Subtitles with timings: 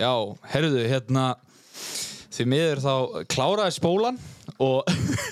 [0.00, 0.12] Já,
[0.48, 1.24] herruðu, hérna
[2.32, 2.92] því miður þá
[3.28, 4.20] kláraði spólan
[4.60, 4.88] og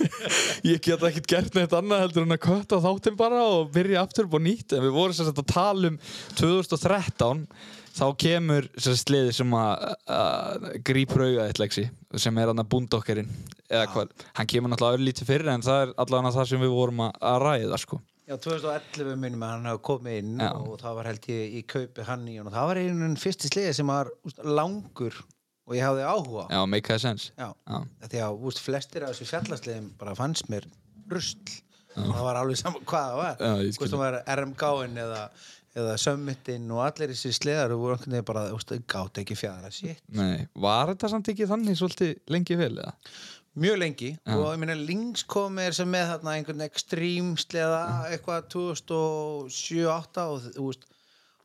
[0.69, 4.29] ég get ekkert gert neitt annað heldur en að kötta þáttinn bara og byrja aftur
[4.29, 4.75] á nýtt.
[4.77, 5.96] En við vorum sagt að tala um
[6.37, 7.46] 2013
[7.96, 11.89] þá kemur sagt sliði sem að, grípur auga eitt leksi
[12.21, 13.32] sem er hann að búndokkerinn
[13.69, 17.03] eða hvað, hann kemur náttúrulega örlítið fyrir en það er allavega það sem við vorum
[17.09, 20.51] að, að ræða sko Já, 2011 minnum að hann hafa komið inn Já.
[20.53, 23.77] og það var held ég í kaupi hann í og það var einhvern fyrsti sliði
[23.79, 25.17] sem var úst, langur
[25.69, 26.45] og ég hafði áhuga.
[26.53, 27.49] Já, make a sense Já.
[27.64, 27.79] Já.
[28.05, 30.69] Því að úst, flestir af þessu fjallasliðum bara fannst mér
[31.09, 31.57] rusl
[31.99, 33.47] það var alveg saman hvað það var.
[33.78, 35.22] Hvort það var RMG-in eða,
[35.78, 38.45] eða Summitin og allir þessi sliðar voru einhvern veginn bara,
[38.92, 42.92] gátt ekki fjara shit Nei, var þetta samt ekki þannig svolítið lengi vel eða?
[43.62, 48.47] Mjög lengi og ég meina Lynx kom er sem með þarna einhvern extreme sleða eitthvað
[48.55, 50.86] 2007-2008 og, veist,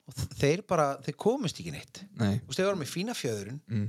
[0.07, 2.03] og þeir bara, þeir komist ekki neitt.
[2.19, 3.85] Nei, veist, þeir voru með fína fjöðurinn mm.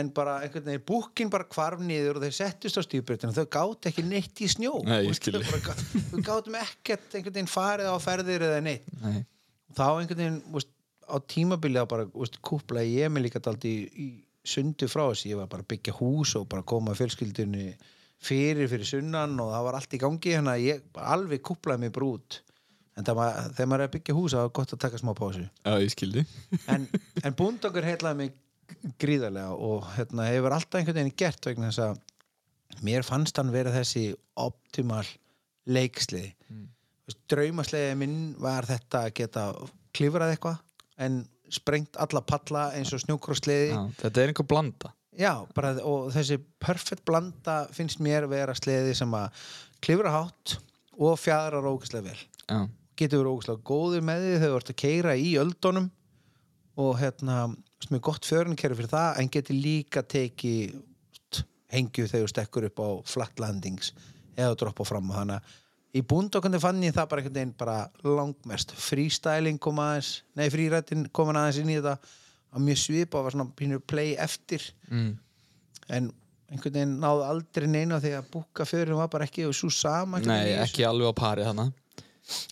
[0.00, 3.90] en bara einhvern veginn búkin bara hvarf niður og þeir settust á stíðbreytinu þau gátt
[3.92, 4.78] ekki neitt í snjó.
[4.86, 8.88] Nei, þau gáttum ekkert einhvern veginn farið á ferðir eða neitt.
[9.04, 9.24] Nei.
[9.70, 10.70] Og þá einhvern veginn veist,
[11.04, 14.06] á tímabili að bara veist, kúpla ég mig líka daldi í, í
[14.44, 17.72] sundu frá þessi, ég var bara að byggja hús og bara koma fjölskyldunni
[18.24, 22.10] fyrir fyrir sunnan og það var allt í gangi hérna ég alveg kúplaði mig bara
[22.14, 22.40] út.
[22.94, 25.12] En það var, þegar maður er að byggja hús það var gott að taka smá
[25.18, 25.44] pásu.
[25.94, 26.24] Skildi.
[26.72, 26.86] En,
[27.24, 28.36] en búndokur heitlaði mig
[29.00, 33.72] gríðarlega og hérna, hefur alltaf einhvern veginn gert vegna þess að mér fannst hann vera
[33.74, 34.06] þessi
[34.40, 35.04] optimal
[35.64, 36.32] leiksliði.
[36.52, 36.68] Mm.
[37.28, 39.44] draumasliði minn var þetta að geta
[39.94, 40.60] klifrað eitthvað
[41.04, 41.22] en
[41.54, 44.92] sprengt alla palla eins og snjókrossliði Já, þetta er einhver blanda.
[45.14, 49.44] Já, bara, og þessi perfect blanda finnst mér vera sleði sem að
[49.84, 50.56] klifra hátt
[50.98, 52.24] og fjadrar ógæslega vel.
[52.48, 52.58] Já,
[52.98, 55.92] getur verið ógæslega góður með því þú ert að keira í öldunum
[56.84, 57.38] og hérna
[57.84, 60.80] sem er gott fjörunkerfi fyrir það en getur líka tekið
[61.74, 63.92] hengju þegar þú stekkur upp á flat landings
[64.34, 65.52] eða droppa fram þannig að
[65.94, 68.74] í búndokkandi fann ég það bara einhvern veginn bara langmest.
[68.78, 71.96] Freestyling kom aðeins nei frírættin kom aðeins inn í þetta.
[72.54, 74.66] Að mjög svipa og var svona pínur play eftir.
[74.90, 75.14] Mm.
[75.92, 76.06] en
[76.48, 80.20] einhvern veginn náðu aldrei neina því að búka fyrir var bara ekki og svo sama
[80.24, 81.72] Nei, ekki alveg á pari þannig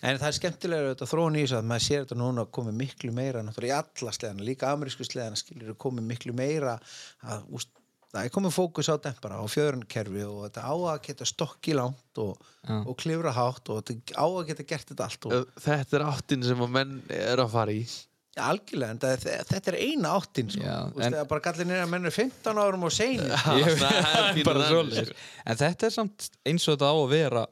[0.05, 3.13] En það er skemmtilega þetta þróun í þessu að maður sér þetta núna komið miklu
[3.15, 7.71] meira náttúrulega í alla sleðana, líka amerísku sleðana skilur komið miklu meira að, úst,
[8.13, 12.21] það er komið fókus á dempara og fjörunkerfi og þetta á að geta stokki langt
[12.21, 12.37] og,
[12.69, 16.45] og klifra hátt og þetta á að geta gert þetta allt og Þetta er áttin
[16.45, 17.83] sem að menn er að fara í
[18.33, 20.61] ja, algjörlega, en það, þetta er eina áttin sko.
[20.65, 23.97] Já, Úst, en- bara gallir niður að menn er 15 árum og sein Ég, það
[23.99, 25.27] er pínu bara þannig, svoleiðis.
[25.53, 27.43] En þetta er samt eins og þetta á að vera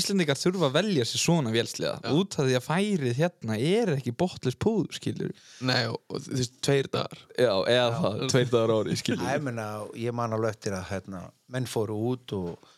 [0.00, 4.14] Íslendingar þurfa að velja sér svona vélsliða út af því að færið hérna er ekki
[4.18, 5.30] botlis púður, skilur
[5.68, 7.22] Nei, og, og þú veist, tveir dagar.
[7.38, 9.68] Já, eða það, tveir dagar ári, skilur Æ, menna,
[10.02, 11.22] ég man alveg eftir að hérna,
[11.54, 12.74] menn fóru út og,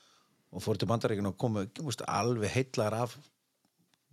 [0.52, 1.64] og fóru til bandaríkinu og komu
[2.04, 3.16] alveg heillar af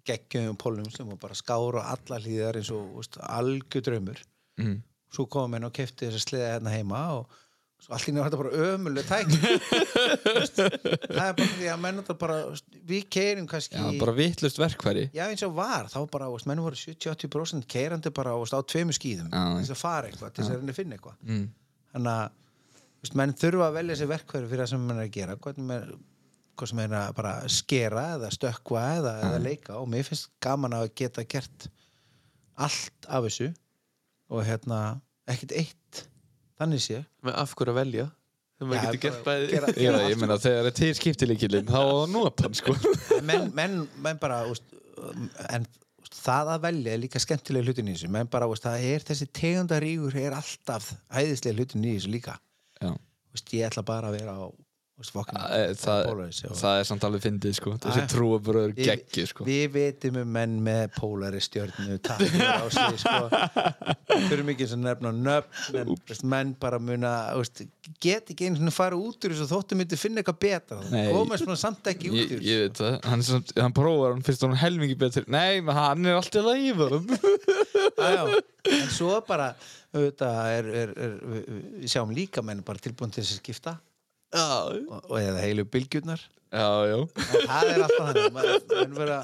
[0.07, 4.21] geggjum pólum sem var bara skára á alla hlýðar eins og úst, algjör draumur.
[4.61, 4.77] Mm.
[5.11, 7.33] svo komum menn og kefti þess að sleða hérna heima og
[7.83, 9.33] svo allt í nefnir þetta bara ömuleg tæk
[10.55, 12.37] það er bara því að menn þetta bara
[12.87, 15.05] við keirum kannski Já, bara vitlust verkfæri.
[15.15, 18.95] Já, eins og var, þá bara, úst, menn voru 70-80% keirandi bara úst, á tveimur
[18.95, 21.19] skýðum þess að fara eitthvað, þess að að finna eitthvað.
[21.27, 21.45] Mm.
[21.93, 22.25] þannig að
[23.05, 25.37] veist, menn þurfa að velja sér verkfæri fyrir það sem menn er að gera.
[25.45, 25.95] Hvernig menn,
[26.59, 29.77] hvað sem er að bara skera eða stökkva eða, eða leika.
[29.81, 31.67] Og mér finnst gaman að geta gert
[32.55, 33.49] allt af þessu
[34.31, 34.81] og hérna
[35.29, 36.03] ekkert eitt
[36.59, 37.01] þannig sé.
[37.25, 38.05] Með af hverju að velja?
[38.65, 38.91] Bara
[39.25, 39.47] bæði.
[39.51, 42.75] gera- Já, ég meina þegar er til skiptileikilinn þá á að nota hann, sko.
[43.27, 44.63] Menn, menn, menn bara úst,
[45.51, 45.65] en
[45.99, 48.07] úst, það að velja er líka skemmtilega hlutin í þessu.
[48.15, 52.37] Menn bara, úst, það er þessi tegundarígur er alltaf æðislega hlutin í þessu líka.
[53.35, 54.47] Úst, ég ætla bara að vera á
[55.75, 57.73] það, og- er samt alveg fyndið, sko.
[57.83, 59.43] Þessi trúabröður geggju, sko.
[59.47, 63.25] Við vitum um menn með pólari stjörnu takkar á sig sko.
[64.29, 67.11] fyrir mikið sem nefna nöfn en veist, menn bara muna
[67.99, 70.79] get ekki einu svona fara út úr þessu þóttu myndi finna eitthvað betra.
[71.11, 73.25] Komast svona samt ekki út úr ég veit það, hann,
[73.75, 75.27] prófar hann fyrst hann helmingi betur.
[75.27, 76.45] Nei, hann er alltaf
[77.99, 78.23] já.
[78.79, 79.51] en svo bara
[79.95, 83.75] auðvitað er, er, er, við- sjáum líka menn bara tilbúin til þess að skipta
[84.39, 86.23] og, eða heilu bylgjurnar.
[86.55, 86.97] Já, já.
[87.49, 89.15] Það er alltaf þannig menn- menn vera,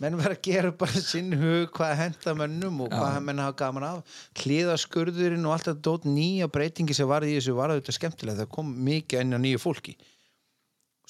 [0.00, 3.84] menn vera að gera bara sinn hug hvað henda mönnum og hvað menn hafa gaman
[3.88, 4.14] af.
[4.40, 8.50] Hlýðaskurðurinn og allt þetta dót nýja breytingi sem var í þessu var þetta skemmtilega það
[8.54, 9.96] kom mikið inn á nýju fólki.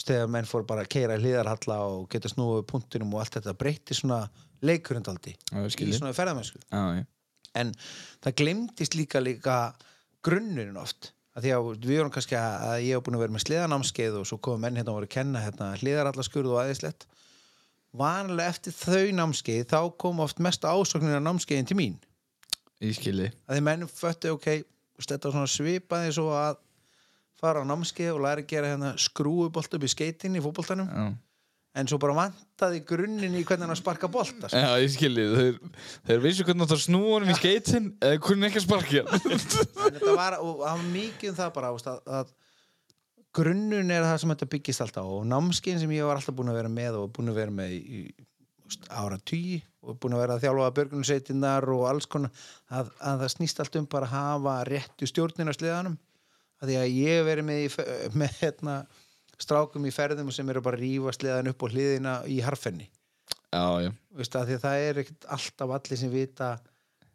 [0.01, 3.95] Þegar menn fór bara að keira hlýðarhalla og geta snúið punktinum og allt þetta breyti
[3.95, 4.23] svona
[5.71, 6.59] skil í svona ferðamennsku.
[7.61, 7.71] En
[8.25, 9.59] það glemdist líka líka
[10.25, 13.45] grunnurinn oft að því að við vorum kannski að, ég hef búin að vera með
[13.47, 17.07] sleðanámskeið og svo komum menn hérna og voru að kenna hérna, hliðarallarskurð og aðeinslegt
[17.97, 21.97] vanlega eftir þau námskeið þá kom oft mest ásóknir á námskeiðin til mín.
[22.81, 23.31] Í skilji.
[23.47, 24.49] Að því menn föttu ok
[25.01, 26.61] var svona svipaði svo að
[27.41, 30.89] fara á námskeið og læra að gera hérna skrúubolt upp í skeitin í fótboltanum.
[30.89, 31.11] Já,
[31.79, 34.59] en svo bara vantaði grunninn í hvernig hann sparka bolta sko.
[34.59, 35.61] Já ég skilji Þeir,
[36.09, 39.05] þeir vissu hvernig það snúa honum í skeitin eða hvernig ekki sparkja
[40.01, 40.39] það var
[40.91, 42.35] mikið um það bara að, að
[43.39, 46.61] grunnun er það sem þetta byggist alltaf og námskein sem ég var alltaf búin að
[46.61, 48.03] vera með og búin að vera með í,
[48.91, 52.33] ára tugi og búin að vera að þjálfa börgunarsveitinnar og alls konar
[52.69, 55.97] að, að það snýst allt um bara að hafa réttu stjórnina sliðanum.
[56.61, 57.77] Að því að ég hef verið með,
[58.21, 58.75] með hérna,
[59.41, 62.89] strákum í ferðum sem eru bara að rífa sliðan upp á hliðina í harfenni.
[63.51, 63.91] Já, já.
[64.15, 66.51] Veist, að því að það er ekkert alltaf allir sem vita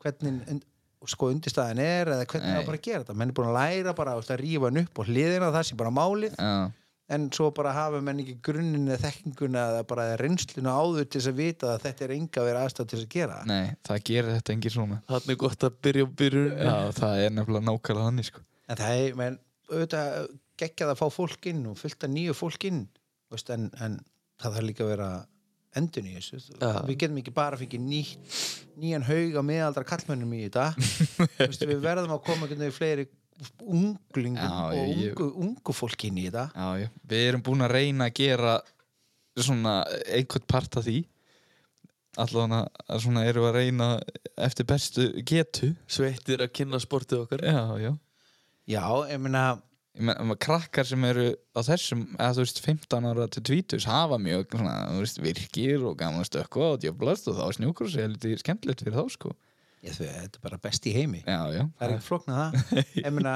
[0.03, 0.65] hvernig und-
[1.05, 2.65] sko undirstaðan er eða hvernig það Nei.
[2.65, 3.15] bara að gera þetta.
[3.15, 5.77] Menn er búin að læra bara veist, að rífa hann upp og hliðina það sé
[5.77, 6.35] bara málið.
[6.39, 6.71] Já,
[7.15, 11.29] en svo bara hafa menn ekki grunninn eða þekkinguna eða bara reynsluna áður til þess
[11.29, 13.37] að vita að þetta er enga verið aðstæð til þess að gera.
[13.45, 14.97] Nei, það gerir þetta engin svona.
[15.11, 16.49] Þannig er gott að byrja á byrjun.
[16.57, 18.41] Já, það er nefnilega nákvæmlega þannig sko.
[18.65, 19.37] En það er, menn,
[19.69, 20.27] auðvitað
[20.61, 22.83] geggjað að fá fólk inn og fylgta nýju fólk inn
[23.33, 23.99] veist, en, en
[24.41, 25.09] það þarf líka að vera
[25.75, 26.37] endun í þessu.
[26.61, 26.69] Já.
[26.87, 28.01] við getum ekki bara að fengið ný,
[28.79, 30.67] nýjan haug á miðaldra kallmönnum í þetta.
[31.49, 33.07] Vist, við verðum að koma einhvern veginn fleiri
[33.59, 36.45] unglingum Já, og ég- ungu, ungu fólk inn í þetta.
[36.55, 38.53] Já, við erum búin að reyna að gera
[39.35, 39.73] svona
[40.07, 41.01] einhvern part af því.
[42.23, 42.61] Allavega
[43.03, 43.87] svona erum við að reyna
[44.47, 45.73] eftir bestu getu.
[45.91, 47.43] Sveittir að kynna sportið okkar.
[47.43, 47.91] Já, já.
[48.71, 49.41] Já, ég meina
[49.95, 54.17] Ég meina, krakkar sem eru á þessum eða þú veist 15 ára til 20 hafa
[54.19, 58.09] mjög svona, veist, virkir og gaman að stökkva og djöflast og þá er snjúkur sér
[58.11, 59.31] lítið skemmtilegt fyrir þá sko.
[59.85, 61.21] Ég, þetta er bara best í heimi.
[61.23, 63.35] Já, já, það er ekki flóknað það ég meina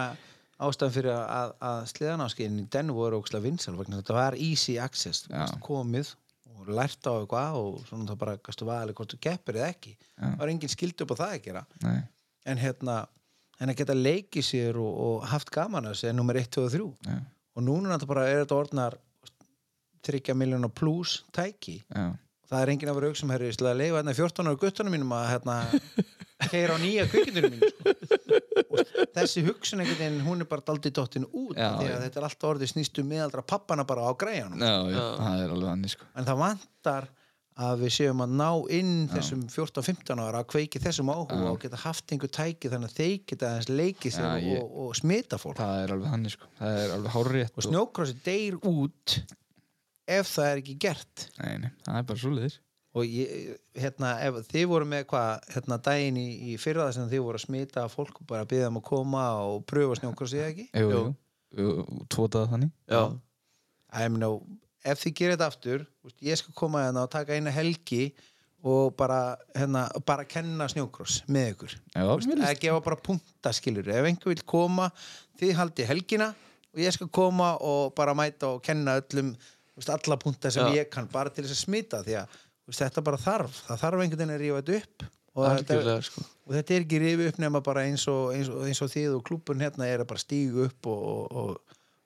[0.60, 5.56] ástæðan fyrir að, að sliðanáskiðin í den voru ókslega vinsal þetta var easy access veist,
[5.64, 6.12] komið
[6.60, 9.94] og lært á eitthvað og svona það bara gastu valið hvort þú keppir eða ekki.
[9.96, 10.26] Já.
[10.26, 11.64] það var engin skildi upp á það að gera.
[11.86, 12.00] Nei,
[12.52, 12.98] en hérna
[13.60, 16.66] en að geta leikið sér og, og haft gaman að þessu er nummer 1, 2
[16.66, 17.20] og 3 já,
[17.56, 18.98] og núna bara er þetta orðnar
[20.08, 22.10] 30 miljonar plus tæki já
[22.50, 25.28] það er enginn af rauk sem herri að leifa hérna 14 ára guttunum mínum að
[25.34, 25.58] hérna
[26.50, 27.94] keira á nýja kvikindunum mínu sko.
[28.64, 32.00] og þessi hugsun veginn hún er bara daldið dottin út Já, því að já.
[32.06, 35.06] þetta er alltaf orðið snýst um miðaldra pappana bara á græjanum Já, já, Já.
[35.20, 37.10] það er sko en það vantar
[37.60, 38.48] að við séum að ná
[38.78, 43.00] inn þessum 14-15 ára að kveiki þessum áhuga og geta haft einhver tæki þannig að
[43.02, 45.60] þeir geta aðeins leikið sér Já, ég- og, og smita fólk.
[45.60, 49.18] Það er alveg þannig sko, það er alveg hárrétt og snjókrossi deyr út
[50.10, 51.26] ef það er ekki gert.
[51.42, 52.60] Nei, nei, það er bara svo liðis
[53.00, 57.12] og ég, hérna, ef þið voru með hvað, hérna, daginn í, í fyrra þess að
[57.14, 60.48] þið voru að smita fólk og bara byggja um að koma og pröfa snjókrossi eða
[60.56, 60.66] ekki?
[60.74, 61.04] Jú, Jú.
[61.60, 62.72] jú, jú, tvotaða þannig.
[62.90, 63.04] Já,
[63.94, 64.32] að ég meina,
[64.86, 68.10] ef þið gerir þetta aftur veist, ég skal koma hérna og taka eina helgi
[68.60, 71.76] og bara, hérna, bara kenna snjókross með ykkur.
[71.96, 74.90] Að gefa bara punta skilur ef einhver vil koma,
[75.40, 76.34] þið haldi helgina
[76.74, 79.32] og ég skal koma og bara mæta og kenna öllum
[79.78, 80.82] veist, alla punta sem Já.
[80.82, 82.36] ég kann bara til þess að smita því að
[82.68, 83.64] veist, þetta bara þarf.
[83.70, 85.08] Það þarf einhvern veginn að rífa þetta upp
[85.40, 86.24] og þetta, sko.
[86.50, 89.16] og þetta er ekki rifið upp nema bara eins og, eins og, eins og þið
[89.16, 91.60] og klúbun hérna er að bara stígu upp og,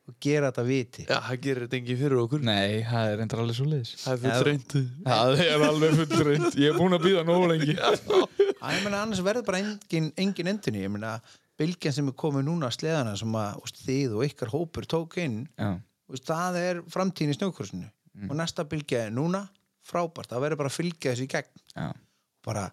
[0.10, 1.06] og, gera þetta viti.
[1.08, 2.44] Já, það gerir þetta engin fyrir okkur.
[2.48, 6.58] Nei, það er reyndar alveg svo liðis Það er fyrir reyndu Það er alveg fullreint
[6.60, 7.78] Ég er búin að býða nógu lengi.
[7.78, 11.18] Ég meina, annars verður bara engin, engin endunni ég meina,
[11.60, 15.18] bylgjan sem er komið núna að sleðana sem að úst, þið og ykkar hópur tók
[15.24, 15.72] inn Já,
[16.12, 17.90] úst, það er framtíðin í snjókursinu
[18.30, 19.44] og næsta bylgja er núna
[19.84, 21.64] frábært, það verður bara að fylgja þessu í gegn.
[21.76, 21.88] Já,
[22.46, 22.68] bara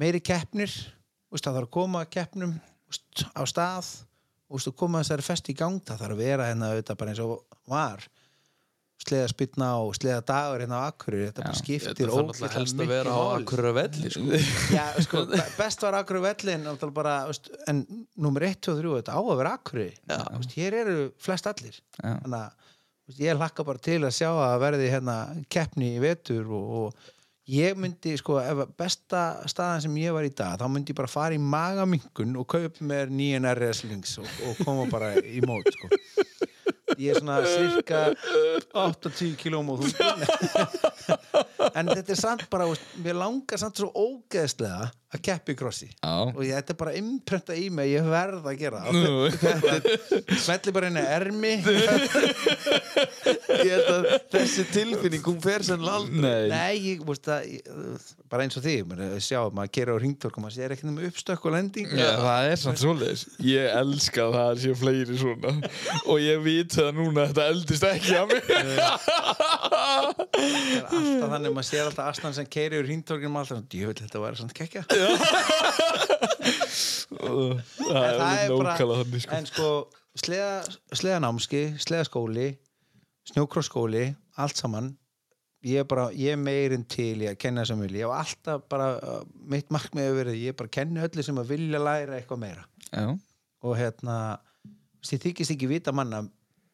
[0.00, 2.54] meiri keppnir úst, það þarf að koma keppnum
[2.88, 3.90] úst, á stað
[4.50, 7.60] og koma þessari fest í gang það þarf að vera hérna auðvitað bara eins og
[7.70, 8.06] var.
[9.00, 13.14] Sleða spilna og sleða dagur hérna á Akureyri þetta bara skiptir náttúrulega helst að vera
[13.16, 14.40] á akkurir velli sko.
[14.76, 16.66] Já, sko, be- best var Akureyri vellin
[16.98, 17.80] bara, veist, en
[18.20, 19.54] nummer 1, 2 og 3 þetta á að vera
[20.36, 21.80] veist, hér eru flest allir.
[22.02, 25.16] Þannig að ég hlakka bara til að sjá að verði hérna
[25.50, 27.08] keppni í vetur og, og
[27.50, 31.10] ég myndi, sko, ef besta staðan sem ég var í dag, þá myndi ég bara
[31.10, 35.70] fara í magamingun og kaupa mér nýjan RS links og, og koma bara í mót,
[35.74, 35.90] sko.
[37.00, 38.00] Ég er svona cirka
[38.76, 39.90] 8-10 kílóm og þú
[41.78, 42.66] en þetta er samt bara,
[43.00, 47.66] mér langar samt svo ógeðslega að keppi krossi og ég, þetta er bara imprenta í
[47.74, 48.82] mig ég verð að gera
[50.44, 51.54] smelli bara inn í ermi.
[53.60, 56.74] Ég held að þessi tilfinning hún fer sennilega aldrei nei.
[56.84, 57.60] ég, veist að ég,
[58.30, 61.00] bara eins og því, maður sjá, maður kera á ringtork og maður sér ekki um
[61.08, 61.88] uppstökk og lending.
[61.98, 63.24] Já, það er samt svoleiðis.
[63.44, 65.54] Ég elska að það sé fleiri svona.
[66.06, 68.42] Og ég veit það núna að þetta eldist ekki að mig.
[70.90, 74.38] Alltaf þannig, maður sér alltaf asnan sem keiri úr ringtorkinum alltaf, svona, djöfull, þetta var
[74.38, 74.84] svona kekkja
[77.10, 79.36] Það er er bara- nákvæmlega þannig sko.
[79.36, 79.68] en sko,
[80.20, 80.54] sleða,
[80.96, 82.48] sleðanámski sleðaskóli,
[83.32, 84.04] snjókrossskóli
[84.40, 84.92] allt saman
[85.66, 88.62] ég er bara, ég er meirinn til í að kenna sem vilja, ég hef alltaf
[88.72, 88.86] bara
[89.52, 92.64] mitt markmið hefur verið, ég bara kenni öllu sem að vilja læra eitthvað meira.
[92.90, 93.10] Já,
[93.60, 94.16] og hérna
[95.04, 96.22] ég þykist ekki vita manna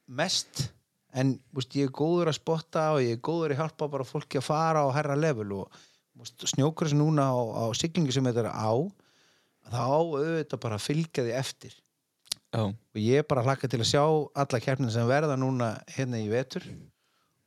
[0.06, 0.68] mest
[1.16, 4.38] en veist, ég er góður að spotta og ég er góður að hjálpa bara fólki
[4.38, 5.82] að fara á herra level og
[6.20, 8.72] veist, snjókross núna á, á siglingu sem þetta er á
[9.66, 11.78] þá auðvitað bara fylgja því eftir.
[12.54, 16.20] Já, og ég er bara hlakka til að sjá alla keppnir sem verða núna hérna
[16.22, 16.64] í vetur.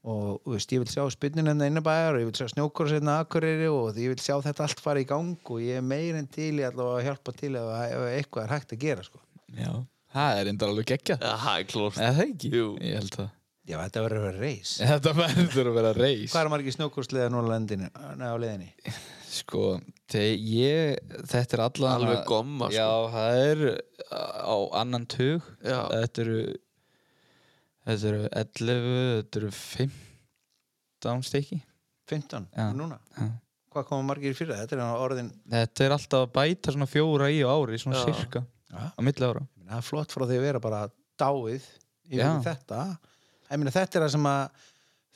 [0.09, 3.17] Og þú veist, ég vil sjá spynnin hérna innabæjar og ég vil sjá snjókurs hérna
[3.23, 6.53] akureyri og ég vil sjá þetta allt fara í gang og ég er meirinn til
[6.61, 9.23] í allavega að hjálpa til ef, ef eitthvað er hægt að gera sko.
[9.55, 9.73] já.
[10.09, 11.19] Það er enda alveg geggjað.
[11.21, 11.99] Já, það er klórt.
[11.99, 12.49] Eða það ekki?
[12.55, 12.69] Jú.
[12.81, 13.27] Ég held það
[13.69, 17.31] Já, þetta verður að vera reis Þetta verður að vera reis Hvað er margir snjókursliða
[17.33, 18.69] núna Nei, á leiðinni?
[19.29, 19.65] Sko,
[20.15, 20.97] ég
[21.29, 22.79] Þetta er allan Alveg gomma, sko.
[22.79, 23.61] Já, það er
[24.09, 25.83] á annan tug Já.
[25.93, 26.39] Þetta eru
[27.89, 31.61] Þetta eru 11 Þetta eru 15 stykki
[32.09, 32.65] 15, Já.
[32.73, 33.29] núna Já.
[33.69, 34.63] Hvað koma margir fyrir það?
[34.65, 38.09] Þetta er orðin Þetta er alltaf að bæta svona fjóra í ári Svona Já.
[38.09, 38.81] cirka Já.
[38.97, 40.81] Á milli ára það er flott frá því að vera bara
[41.21, 41.61] dáið
[42.09, 42.25] yfir Já.
[42.33, 43.18] í þetta ég
[43.57, 44.65] meina þetta er það sem að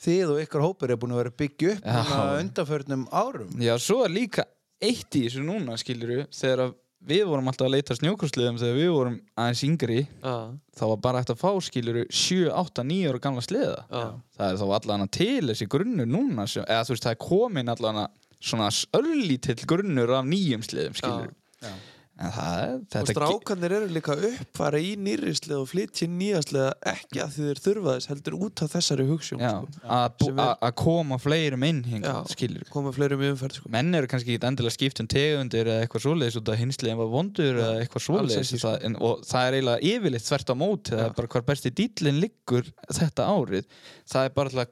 [0.04, 3.52] þið og ykkur hópur er búin að vera að byggja upp núna undanförnum árum.
[3.62, 4.44] Já, svo er líka
[4.82, 6.74] eitt í þessu núna skiluru Þegar að
[7.04, 10.34] við vorum alltaf að leita snjókursliðum Þegar við vorum aðeins yngri Já,
[10.74, 14.04] þá var bara hægt að fá skiluru 7, 8, 9 ára gamla sleða já,
[14.36, 17.72] það er þá allan til þessi grunnur núna sem, eða þú veist það er komin
[17.74, 18.00] allan
[18.44, 21.30] svona örlítill grunnur af nýjum sleðum skilur
[21.62, 21.70] Já.
[21.70, 21.76] en
[22.14, 27.60] það Og strákanir eru líka uppfara í nýrislega og flytja nýjastlega ekki að þið er
[27.64, 30.28] þurfa þess heldur út af þessari hugssjón sko.
[30.54, 31.82] að koma fleirum inn
[32.30, 33.72] skilur koma fleirum umferð sko.
[33.74, 37.10] menn eru kannski ekki endilega skipt um tegundir eða eitthvað svoleiðis út af hinsliðin var
[37.16, 38.76] vondur eða eitthvað svoleiðis sko.
[38.78, 42.22] en, og það er eiginlega yfirleitt þvert á móti það er bara hvar besti dýllin
[42.22, 43.66] liggur þetta árið
[44.06, 44.68] það er bara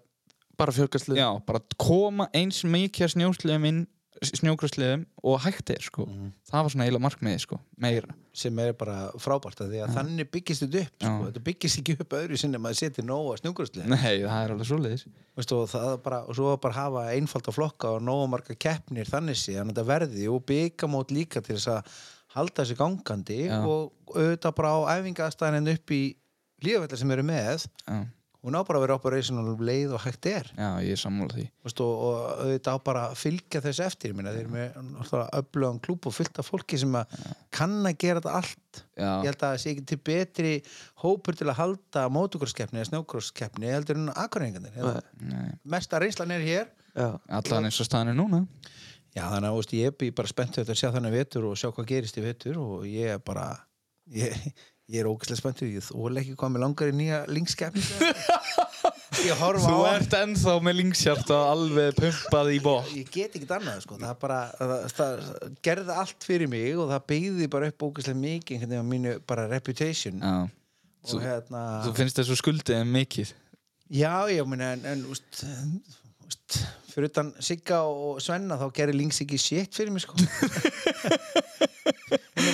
[0.62, 3.82] bara fjölgastlið já, bara koma eins mikið af snjósliðum inn
[4.22, 6.04] snjókrosliðum og hægt er sko.
[6.48, 8.14] það var svona eiginlega markmiði sko, meira.
[8.36, 11.26] Sem er bara frábært að því að þannig byggist þetta upp sko.
[11.26, 14.70] Þetta byggist ekki upp öðru sinni að maður setja nóga snjúkurslið nei, það er alveg
[15.96, 19.72] er bara, og svo bara hafa einfalda flokka og nóga marga keppnir þannig sé að
[19.72, 21.92] þetta verði og byggamót líka til þess að
[22.36, 23.60] halda þessi gangandi Já.
[23.60, 26.02] og auðvitað bara á æfingaðstæðin upp í
[26.62, 27.66] lífvellar sem eru með.
[27.88, 28.02] Já,
[28.42, 30.48] hún á bara að vera operational um leið og hægt er.
[30.56, 31.44] Já, ég er sammála því.
[31.66, 35.80] Vistu, og auðvitað á bara að fylgja þess eftir ég meina þeir eru með öflugan
[35.84, 37.16] klúb og fullt af fólki sem að
[37.54, 38.82] kann að gera þetta allt.
[38.98, 40.52] Ég já, held að það sé ekki til betri
[41.04, 44.78] hópur til að halda mótukurskeppni eða snjókurskeppni heldur en akkurrengarnir
[45.22, 46.72] nei, mesta reynslan er hér.
[46.92, 47.08] Já,
[47.38, 48.46] allan eins og staðan er núna.
[49.12, 51.90] Já þannig að veist, ég er bara spennt að sjá þannig vetur og sjá hvað
[51.90, 53.50] gerist í vetur og ég er bara
[54.16, 54.34] ég,
[54.90, 57.82] ég er ógæslega spenntur ég þól ekki hvað með langar í nýja linkskeppni
[59.28, 63.84] ég horfa þú ert ennþá með lingshjarta alveg pumpað í bótt ég get ekkert annað
[63.84, 63.98] sko.
[64.00, 65.22] það, bara, það, það
[65.68, 69.14] gerði allt fyrir mig og það byggði bara upp ógeðslega mikið einhvern veginn á mínu
[69.28, 70.18] bara reputation.
[70.18, 70.34] Já,
[71.12, 73.32] og hérna þú finnst þessu skuldið mikið?
[73.92, 75.42] Já, já, meni, en, en úst,
[76.26, 80.18] úst, fyrir utan Sigga og Svenna þá gerði Lings ekki shit fyrir mig sko.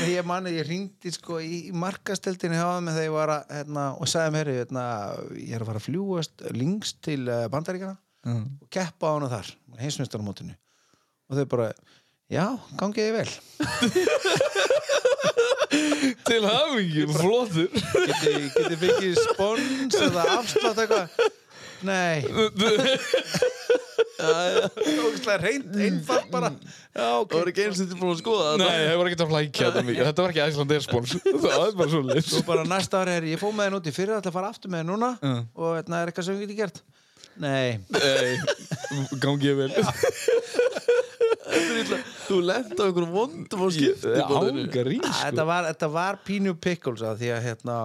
[0.08, 4.10] Ég meina ég ringdi sko í, markasteldinu hjá þeim þegar ég var að, hérna, og
[4.10, 4.84] sagði mér hérna,
[5.36, 9.30] ég er að fara að fljúast Lings til uh, bandaríkana já, og keppa á hana
[9.32, 10.54] þar heimsmyndstarmótinu
[11.28, 11.68] og þau bara,
[12.32, 12.44] já,
[12.80, 13.30] gangiði vel.
[16.28, 17.68] Til hafingi, flottur.
[18.08, 21.28] Geti, geti fengið spons eða afslátt eitthvað
[21.86, 22.24] nei.
[24.18, 26.50] Ógæslega reynd, einfalt bara.
[26.98, 29.32] Ok, það var ekki eins og þetta búin að skoða Nei, það var ekki að
[29.32, 30.04] flækja þetta mikið.
[30.08, 31.12] Þetta var ekki Æsland Airspons
[31.44, 33.90] Það var bara svo leys og bara næsta ári er ég fóð með henn út
[33.90, 36.60] í fyrir að fara aftur með henn núna og þetta er eitthvað sem við getum
[36.64, 36.82] gert?
[37.38, 38.34] Nei, Nei,
[39.22, 39.70] gangi ég vel.
[42.26, 44.42] Þú lenda á einhverjum vondum á skipti sko.
[45.22, 47.78] þetta var, þetta var pínu pickles því að hérna,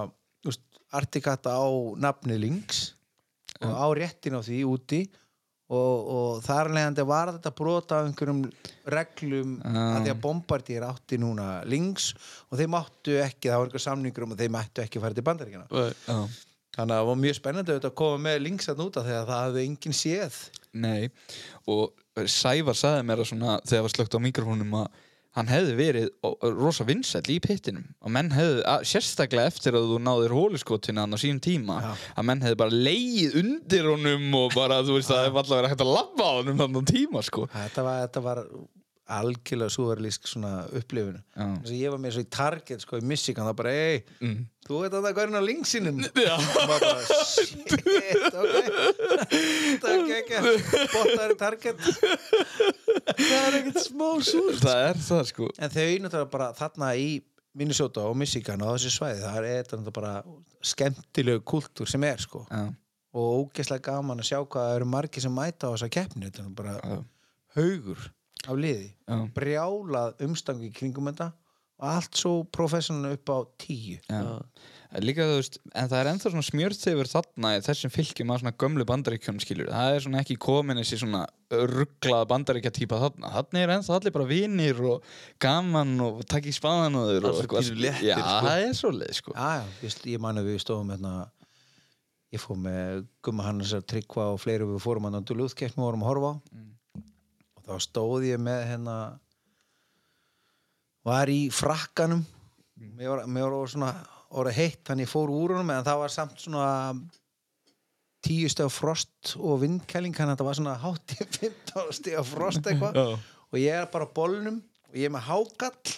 [0.94, 1.66] Artikata á
[1.98, 2.92] nafni Lynx
[3.68, 5.02] og á réttin á því úti
[5.74, 8.42] og, og þar leðandi var þetta brota af einhverjum
[8.94, 9.84] reglum Já.
[9.84, 12.12] að því að Bombardier átti núna links
[12.50, 15.26] og þeir máttu ekki, það var einhver samningur um að þeir máttu ekki fara til
[15.30, 16.20] bandaríkjana Já.
[16.76, 19.66] þannig að það var mjög spennandi að koma með links að núta þegar það hafði
[19.70, 20.42] enginn séð
[20.74, 21.10] Nei,
[21.70, 25.02] og Sævar sagði mér að svona þegar var slögt á mikrofónum að
[25.38, 26.10] hann hefði verið
[26.60, 31.18] rosa vinsæll í pittinum og menn hefði, að, sérstaklega eftir að þú náðir hóliskotina hann
[31.18, 31.92] á sínum tíma Já.
[32.14, 35.74] að menn hefði bara leið undir honum og bara, þú veist, það hefði alltaf verið
[35.74, 38.44] hægt að labba á honum þannig tíma, sko þetta var, þetta var
[39.12, 43.50] algjörlega súverlísk svona upplifinu þess að ég var með svo í Target sko í Michigan
[43.50, 44.38] það bara, ei, mm.
[44.68, 47.74] þú veit að það á linksinum og maður bara, shit,
[48.32, 48.56] ok.
[49.84, 50.40] Er ekki
[50.94, 51.84] botar í Target.
[53.20, 55.52] Það er ekkert smá súr það er það, sko.
[55.58, 57.12] En þau náttúrulega bara þarna í
[57.60, 59.22] Minnesota og Michigan og þessi svæði.
[59.26, 60.16] Það er þetta bara
[60.64, 62.46] skemmtilegu kultúr sem er sko.
[62.50, 62.66] Já,
[63.14, 66.30] og ógeðslega gaman að sjá hvað það eru margir sem mæta á þessa keppni.
[66.30, 67.00] Þetta er bara já,
[67.60, 68.08] haugur
[68.52, 68.92] af liði.
[69.08, 71.32] Já, brjálað umstangi í kringum þetta
[71.84, 73.98] og allt svo professional upp á tíu.
[74.08, 74.22] Já.
[75.02, 78.54] Líka, þú veist, en það er ennþá svona smjörþefur þarna í þessum fylgjum að svona
[78.62, 81.24] gömlu bandaríkjum skilur, það er svona ekki komin þessi svona
[81.74, 85.08] rugglað bandaríkja típa þarna, þarna er ennþá allir bara vinir og
[85.42, 88.44] gaman og takk í spaðan og þeir og pínu léttir, Já, sko.
[88.46, 89.34] það er svo leið, sko.
[89.34, 91.16] Já, já, ég, ég man að við stóðum hérna
[92.34, 95.90] ég fór með Gumma Hannes að tryggva og fleiri við fórum hann á Duluth-keppni og
[95.90, 96.42] vorum að horfa á
[97.64, 98.98] og þá stóð ég með hérna
[101.04, 102.24] var í frakkanum.
[102.94, 103.92] Mér var, mér var svona
[104.34, 106.70] orðið heitt þannig ég fór úr honum en það var samt svona
[108.24, 112.68] tíu steg frost og vindkæling þannig að þetta var svona hátt í 15 steg frost
[112.72, 113.00] eitthvað.
[113.54, 115.96] Og ég er bara á bolnum og ég er með hákall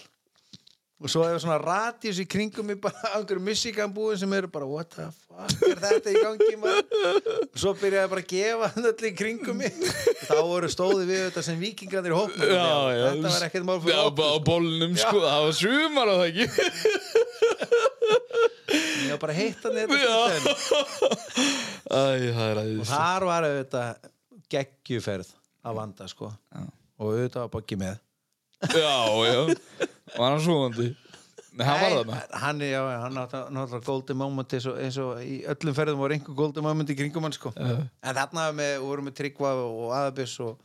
[0.95, 4.93] og svo er svona radíus í kringum mig bara einhverju Michigan-búin sem eru bara what
[4.95, 6.85] the fuck er þetta í gangi maður?
[7.49, 9.75] Og svo byrjaði bara að gefa hann öll í kringum mig.
[10.23, 12.19] Þá voru stóði við þetta sem vikingarnir í
[12.95, 16.15] já þetta var ekkert mál fyrir bara á okkur bólnum, sko, það var sumar á
[16.15, 16.45] það ekki?
[19.05, 19.35] Ég var bara
[20.31, 20.55] þetta.
[21.85, 22.01] Æ,
[22.35, 24.09] það er og þar var auðvitað
[24.55, 25.29] geggjuferð
[25.65, 26.31] að vanda sko.
[26.55, 26.63] Já.
[27.01, 28.01] og auðvitað var bóki með.
[28.71, 28.95] Já,
[29.27, 30.91] já, var hann svoandi
[31.55, 32.17] Nei, hann var þarna.
[32.41, 36.17] hann já, hann átti náttúrulega golden moment eins og, eins og í öllum ferðum voru
[36.17, 37.53] einhver golden moment í kringum hann sko.
[37.55, 37.77] Já.
[38.03, 40.57] en þarna með, vorum við Tryggva og Aðabis og,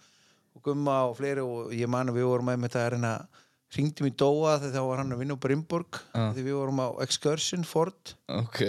[0.57, 3.13] og Gumma og fleiri og ég man að við vorum með þetta að reyna
[3.71, 6.25] hringdum í Dóa þegar þá var hann að vinna á Brimborg Já.
[6.35, 8.15] því við vorum á Excursion Ford.
[8.41, 8.61] Ok.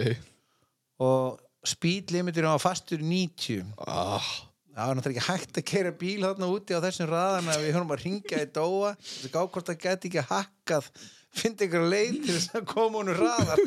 [1.02, 4.30] Og speed limitin var fastur í 90 ah,
[4.76, 7.76] það var náttúrulega ekki hægt að kera bíl þarna úti á þessum raðan að við
[7.78, 10.86] höfum að ringja í Dóa þess að gá hvort það geti ekki hakkað.
[11.32, 13.60] Fyndi ykkur leið til þess að koma honum raðar?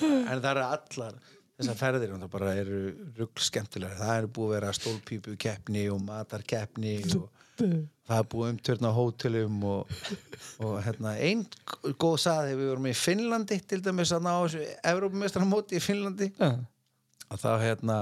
[0.00, 1.20] En það eru allar
[1.60, 2.80] þessar ferðir það bara eru
[3.18, 7.28] rugl skemmtilega það eru búið að vera stólpípu keppni og matarkeppni og
[7.60, 9.94] það er búið umtörn á hótelum og,
[10.64, 11.44] og hérna einn
[12.00, 16.30] góð saði við vorum í Finnlandi til dæmis að ná þessu Evrópumestramóti í Finnlandi.
[16.40, 16.54] Já,
[17.30, 17.96] að þá hérna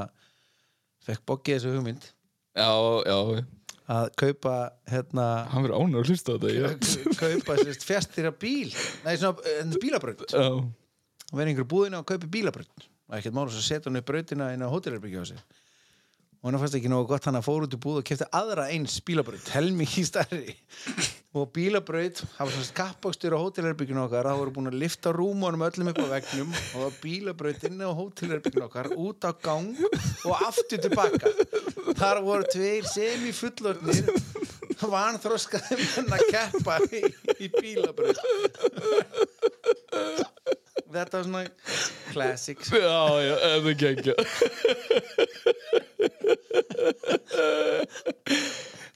[1.06, 2.10] fekk Boggi þessu hugmynd.
[2.58, 2.72] Já,
[3.06, 3.44] já.
[3.88, 4.54] Að kaupa
[4.90, 8.74] hérna Hann verður ánur að hlusta á þetta kaupa sérst fjastýra bíl.
[9.06, 10.26] Nei svona en bílabraut.
[10.28, 12.88] Já, og verið einhver búðina og kaupi bílabraut.
[13.08, 15.40] Og ekkert mála svo setja hann upp brautina inn á hótelherbyggja á sig
[16.38, 18.68] og hann fannst ekki nógu gott hann að fór út í búð og kefti aðra
[18.70, 19.48] eins bílabraut.
[19.50, 20.54] Helmingi stærri
[21.42, 25.64] og bílabraut það var svona skappákstur á hótelherbygginu okkar það voru búin að lifta rúmónum
[25.68, 29.70] öllum upp á vegnum og það var bílabraut inni á hótelherbygginu okkar út á gang
[30.28, 31.32] og aftur tilbaka
[31.98, 34.04] þar voru tveir semi fullornir
[34.78, 37.02] vanþroskaði menn að keppa í,
[37.42, 38.20] í bílabraut.
[40.88, 41.42] Þetta var svona
[42.12, 44.14] classics já, já, þetta er geggja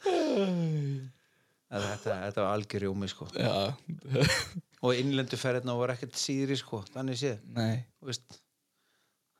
[0.02, 1.08] Að
[1.72, 3.28] þetta, þetta var algjör rjómi sko.
[4.82, 7.42] Og innlendu ferðina voru ekkert síðri sko þannig séð.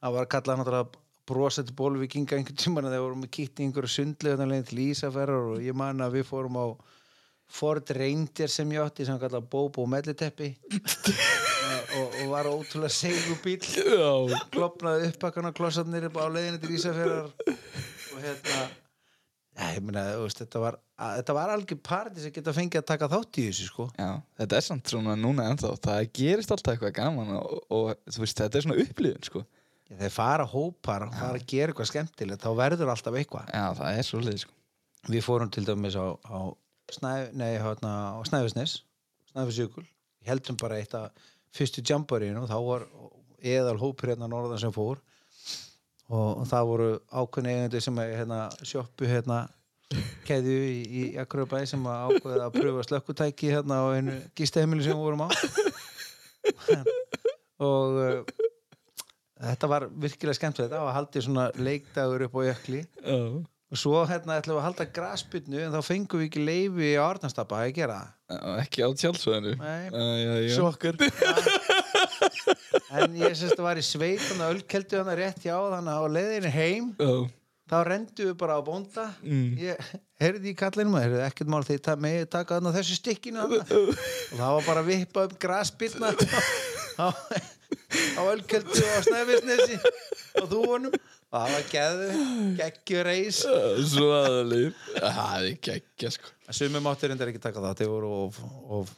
[0.03, 3.66] Það var að kalla náttúrulega brosandi bólvikinga einhvern tímann að þeir vorum með kitt í
[3.66, 6.66] einhverju sundlega þannig til Ísafærar og ég man að við fórum á
[7.53, 10.51] Ford Reindeer sem ég átti sem kallað Bobo melliteppi
[11.99, 13.59] og, og var ótrúlega segubíl
[14.55, 18.62] klopnaði uppakana klossarnir á leiðinni til Ísafjörðar og hérna
[19.59, 22.88] ja, ég meina, þú veist, þetta var að, var algjör parti sem geta fengið að
[22.93, 23.88] taka þátt í þessu sko.
[23.99, 24.11] Já,
[24.41, 28.59] þetta er samt svona núna ennþá Það gerist alltaf eitthvað gaman og, og veist, þetta
[28.59, 29.45] er svona upplifun, sko.
[29.91, 33.53] Ja, þeir fara hópar og fara að gera eitthvað skemmtilegt þá verður alltaf eitthvað.
[33.53, 34.57] Já, það er svo leið, sko.
[35.11, 36.38] Við fórum til dæmis á, á,
[36.95, 38.79] snæf, nei, hérna, á Snæfisnes
[39.33, 39.85] Snæfisjökul,
[40.29, 41.11] heldum bara eitt af
[41.57, 42.85] fyrstu jamborínu, þá var
[43.43, 45.01] eðal hópur hérna norðan sem fór
[46.12, 49.38] og það voru ákveðni eigendur sem hérna, sjoppu hérna,
[50.27, 54.96] keðju í, í Akurabæ sem að ákveða að pröfa slökkutæki hérna á einu gísteheimili sem
[54.96, 55.29] við vorum á
[57.62, 58.20] og uh,
[59.42, 63.18] þetta var virkilega skemmt þetta var haldið svona leikdagur upp á jökli Já.
[63.72, 67.05] og svo hérna ætlum við að halda grasputnu en þá fengum við ekki leifi á
[67.09, 68.18] Arnastapa að gera það
[68.62, 68.88] Ekki á.
[69.61, 70.48] Nei.
[70.55, 70.96] Sjokkar
[72.92, 76.02] en ég syns að var í sveit þannig að ölkeldu hann rétt hjá þannig að
[76.02, 77.12] á leiðinu heim Já.
[77.72, 79.55] þá rendu við bara á bónda Mm.
[79.62, 83.46] ég heyrði í kallinum að heyrði ekkert mál því ta með taka þarna þessu stikkinu
[83.46, 83.64] þarna.
[83.81, 86.12] og það var bara að vippa upp graspilna
[87.00, 89.78] á, á ölkeldu og á snæfisnesi
[90.42, 92.09] og þúunum og það var geðu,
[92.61, 93.38] geggjur reis
[93.88, 98.40] Svo aðalíf Það er geggja sko sumum áttur reyndar ekki taka það þeir voru of,
[98.76, 98.90] of,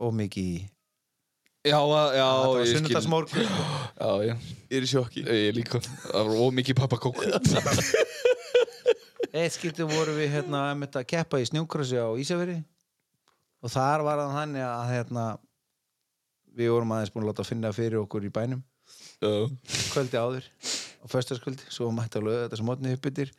[0.00, 0.60] of mikið í
[1.60, 2.84] Já, að- já, það var ég skil.
[4.00, 4.34] Já, já,
[4.70, 5.20] Ég er í sjokki.
[5.28, 5.76] Ég líka.
[5.82, 7.18] Það var ómikið pappakók.
[9.30, 12.56] Eitt skiptum voru við hérna einmitt að keppa í snjókrossi á Ísafjörði
[13.60, 15.24] og þar var það þannig að hérna
[16.58, 18.62] við vorum aðeins búin að láta finna fyrir okkur í bænum.
[19.22, 19.30] Já,
[19.92, 23.30] kvöldi áður á föstaskvöldi, svo mætti að löða þetta sem mótni uppbyttir.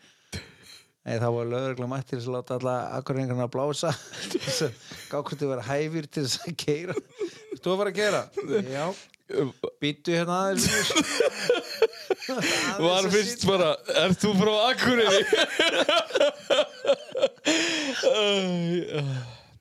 [1.02, 3.92] Nei, þá var lögregla mætt til að láta alla akkurrengarna að blása
[4.32, 4.72] þess að
[5.12, 6.96] gákvæmdi vera hæfir til þess að keira
[7.62, 8.22] Þú að fara að keira?
[8.72, 8.86] Já,
[9.82, 10.66] býttu hérna aðeins
[12.82, 13.70] Var að fyrst bara
[14.04, 15.22] Er þú frá Akureyri?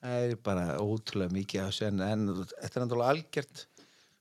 [0.01, 3.65] Það er bara ótrúlega mikið af þessu en, þetta er náttúrulega algjört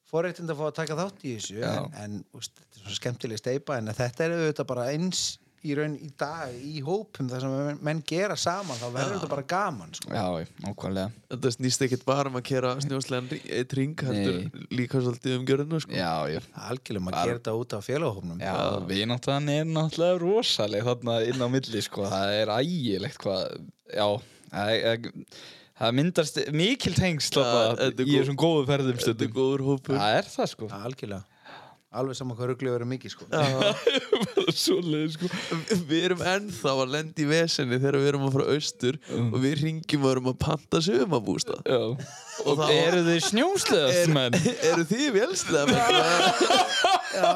[0.09, 1.69] forréttind að fá að taka þátt í þessu Já.
[1.69, 5.21] en, en úst, þetta er svo skemmtileg steipa en þetta er auðvitað bara eins
[5.67, 9.45] í raun í dag í hópum þar sem menn, gera saman þá verður þetta bara
[9.51, 10.11] gaman sko.
[10.15, 11.11] Já, nákvæmlega.
[11.33, 15.81] Þetta snýst ekkert bara um að kera snjóslegan eitt ring heldur líka svolítið um gjörðinu
[15.83, 15.95] sko.
[15.99, 16.39] Já, já.
[16.69, 18.43] Algjörlega maður gerir þetta út á félagahópnum.
[18.43, 18.55] Já,
[18.89, 23.57] við náttúrulega er náttúrulega rosaleg þarna inn á milli, sko, það er ægilegt hvað,
[23.91, 24.07] já,
[24.53, 25.09] það, það,
[25.81, 27.09] það myndast mikil Já,
[27.89, 29.35] er í þessum góðu ferðum Þetta er stundum.
[29.35, 29.99] góður hópur.
[29.99, 31.25] Það er það, sko, Já, algjörlega.
[31.89, 33.25] Alveg saman hvað ruglið verður mikið sko.
[34.39, 35.29] bara svoleið, sko.
[35.89, 39.57] Við erum ennþá að lenda í vesenni þegar við erum að fara austur og við
[39.63, 41.79] ringjum og erum að panta sumabústað Já,
[42.45, 44.39] og þá- eru þið snjósleðast, menn?
[44.71, 45.79] Eru þið vélslega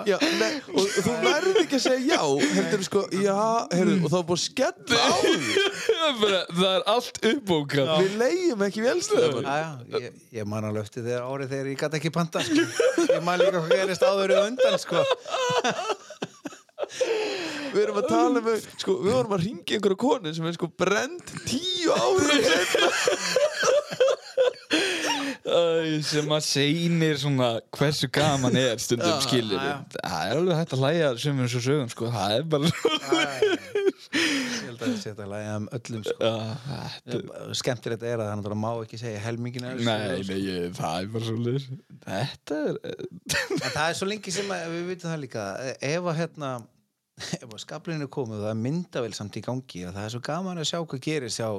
[0.08, 3.38] já, nei, og þú nærði ekki að segja já heldur sko, já,
[3.74, 5.64] heyrðu, og þá er búið að skella á því
[6.24, 7.92] Bara, það er allt uppbókað.
[8.04, 12.00] við leigjum ekki Já, já, ég, ég man alveg eftir þegar árið þegar ég gæti
[12.00, 12.66] ekki panta sko.
[13.10, 15.04] ég man líka hvað gerist áður í undan sko.
[17.74, 20.70] Við erum að tala um sko, við vorum að ringja einhverja konu sem er sko
[20.84, 22.42] brend tíu árum
[26.06, 31.10] sem að seinir svona hversu gaman er stundum skilir það er alveg hægt að hlæja
[31.26, 32.66] sem eins og sögum sko, það er bara
[34.14, 36.16] ég held að það sé þetta að læga um öllum sko.
[36.20, 36.34] Já,
[37.08, 39.88] þetta, skemmtilegt er að það má ekki segja helmingin nei, sko.
[39.88, 41.38] nei, það er bara svo
[42.04, 42.74] þetta er
[43.64, 45.48] það er svo lengi sem að, við vitum það líka.
[45.80, 46.52] Ef að hérna
[47.18, 50.62] ef er komið og það er myndavel samt í gangi og það er svo gaman
[50.62, 51.50] að sjá hvað gerir sjá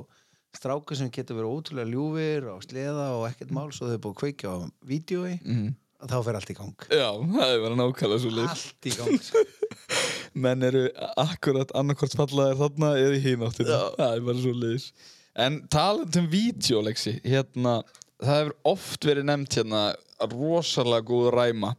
[0.54, 4.14] stráku sem getur verið ótrúlega ljúfir og sleða og ekkert mál svo þau er búið
[4.14, 4.56] að kveikja á
[4.90, 5.72] vídjói mm.
[6.10, 6.86] þá fer allt í gang.
[6.90, 9.44] Já, það er bara nákvæmlega svo allt í gang sko.
[10.44, 10.86] menn eru
[11.20, 14.88] akkurat annarkvort fallaðir þarna eða í hínáttinu það er bara svo leiðis.
[15.34, 17.80] En talað um vídeoleksi hérna,
[18.22, 19.86] það hefur oft verið nefnt hérna
[20.30, 21.74] rosalega góð ræma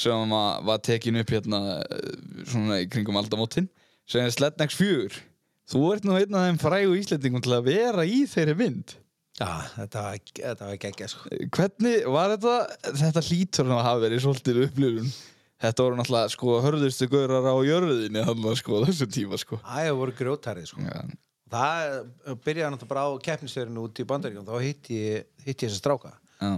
[0.00, 2.14] sem var, var tekin upp hérna eh,
[2.48, 3.68] svona í kringum aldamótin
[4.10, 5.20] sem er Slednex 4
[5.70, 8.94] þú ert nú einn af þeim frægu íslendingum til að vera í þeirri mynd
[9.38, 11.28] já, þetta var, þetta var geggja sko.
[11.56, 15.12] hvernig var þetta þetta hlýtur að hafa verið svolítið upplifun
[15.60, 20.16] þetta voru náttúrulega sko hörðustu gaurar á jörðinni þannig sko þessum tíma sko það voru
[20.16, 20.86] grjótarið sko.
[20.86, 21.04] Já.
[21.52, 25.70] það eh, byrjaði náttúrulega bara á keppnisverðinu út í bandaríkjum þá hitti ég, hitti ég
[25.70, 26.52] þessa stráka Já.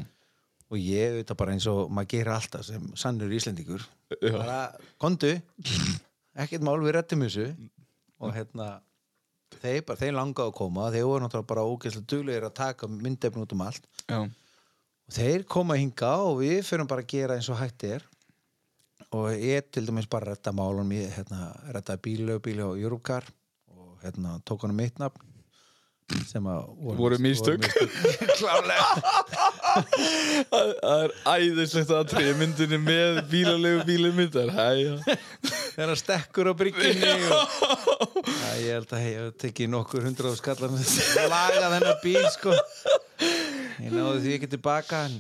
[0.72, 3.85] Og ég veit bara eins og maður gerir alltaf sem sannur íslendingur
[4.16, 4.32] Já.
[4.32, 4.61] bara,
[5.02, 5.35] kondu
[6.32, 7.50] ekkert mál, við rettum þessu
[8.22, 8.68] og hérna
[9.58, 13.44] þeir, bara, þeir langaði að koma þeir voru náttúrulega bara ógeðslega duglegir að taka myndefn
[13.44, 14.22] út um allt Já.
[14.24, 18.08] og þeir koma hinga og við fyrir bara að gera eins og hægt er
[19.12, 23.28] og ég til dæmis bara retta málum ég hérna, rettaði bílu, bílu á Europcar
[23.76, 25.28] og hérna tók hann mitt nafn
[26.28, 27.61] sem að Voru mistök.
[27.62, 27.90] mistök.
[29.72, 34.96] Það það er æðislegt aðtrið í myndinni með bílalegu bílamyndar Hæja.
[35.72, 37.54] Þegar hann stekkur á brygginni og...
[38.22, 42.56] Æ, ég held að ég hef tekið nokkur hundrað skallar að laga þennan bíl sko.
[43.82, 45.16] Ég náði því ekki tilbaka en,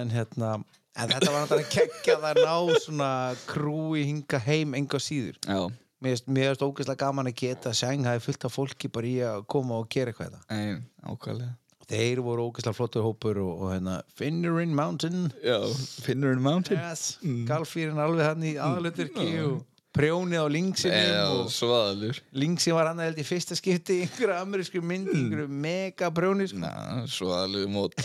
[0.00, 0.54] en hérna
[0.94, 3.10] en þetta var náttúrulega kekkja að ná svona
[3.50, 5.36] krúi hinga heim enga síður.
[5.42, 5.60] Já,
[6.04, 9.80] mér finnst- ógeðslega gaman að geta að Shanghai fullt af fólki bara í að koma
[9.82, 11.52] og gera eitthvað ein, ákvæðlega
[11.90, 15.28] þeir voru ógeðslega flottur hópur og, og hérna Finnerin Mountain.
[15.44, 15.58] Já,
[16.04, 16.80] Finnur in Mountain.
[16.80, 17.18] Yes,
[17.48, 19.62] Galfýrin alveg hann í aðluturki og
[19.94, 22.18] prjónið á linksinum svaðalur.
[22.34, 26.48] Linksin var hann held í fyrsta skipti í einhverju amerísku mynd, í einhverju mega prjóni
[26.50, 26.74] sko.
[27.14, 27.98] Svaðalur mót.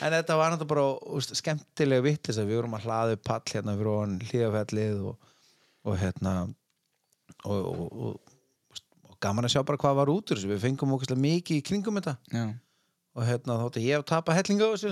[0.00, 3.74] En þetta var náttúrulega bara úst, skemmtilega að við vorum að hlaða upp pall hérna
[3.76, 5.32] fyrir ofan hlíðafellið og,
[5.84, 6.32] og hérna
[7.44, 8.29] og, og
[9.22, 10.50] gaman að sjá bara hvað var út úr þessu.
[10.54, 12.16] Við fengum okkur mikið í kringum þetta.
[12.34, 12.44] Já,
[13.18, 14.90] og hérna þótti ég að tapa hellinga á þessu.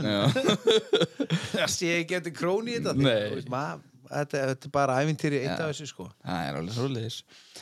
[1.71, 2.97] Sé ekki eftir króni í þetta.
[3.35, 6.09] Veist, maður- þetta, þetta er bara ævintýri eitt af þessu sko.
[6.25, 7.21] Það er alveg svoleiðis.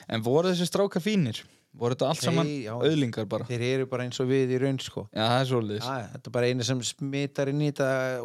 [0.09, 1.43] En voru þessi strákar fínir?
[1.77, 2.73] Voru þetta allt saman Nei, já.
[2.73, 3.45] auðlingar bara?
[3.45, 5.03] þeir eru bara eins og við í raun sko.
[5.13, 5.49] Já, er
[5.85, 8.23] Já, þetta er bara einu sem smitar inn í þetta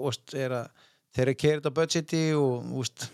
[1.11, 3.09] þeir eru þetta á budgeti og úst,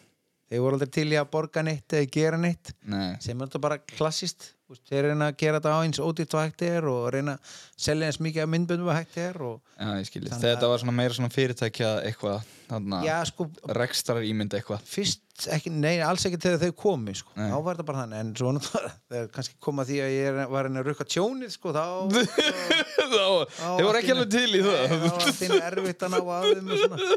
[0.51, 2.69] þeir voru aldrei til í að borga neitt eða gera neitt.
[2.85, 4.51] Nei, sem er þetta bara klassist
[4.89, 7.55] þeir reyna að gera þetta á eins ódýrt og hægt er og reyna að
[7.87, 11.91] selja eins mikið af myndböndum og hægt er og Þetta var svona meira svona fyrirtækja
[12.09, 12.45] eitthvað
[13.29, 14.81] sko rekstrar ímynd eitthvað.
[14.83, 17.31] fyrst ekki, nei alls ekki þegar þau komi sko.
[17.37, 20.69] Þá var þetta bara þannig en svo náttúrulega þegar kannski koma því að ég var
[20.71, 21.83] að rukka tjónið sko þá
[23.07, 23.27] Þá,
[23.61, 24.81] Þið voru ekki alveg til í það.
[24.91, 27.11] Það var einu erfitt að ná að þeim og svona.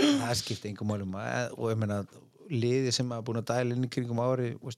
[0.00, 2.00] Það skipti engum málum og ég meina
[2.50, 4.74] liði sem að búin að dæla inn í kringum ári E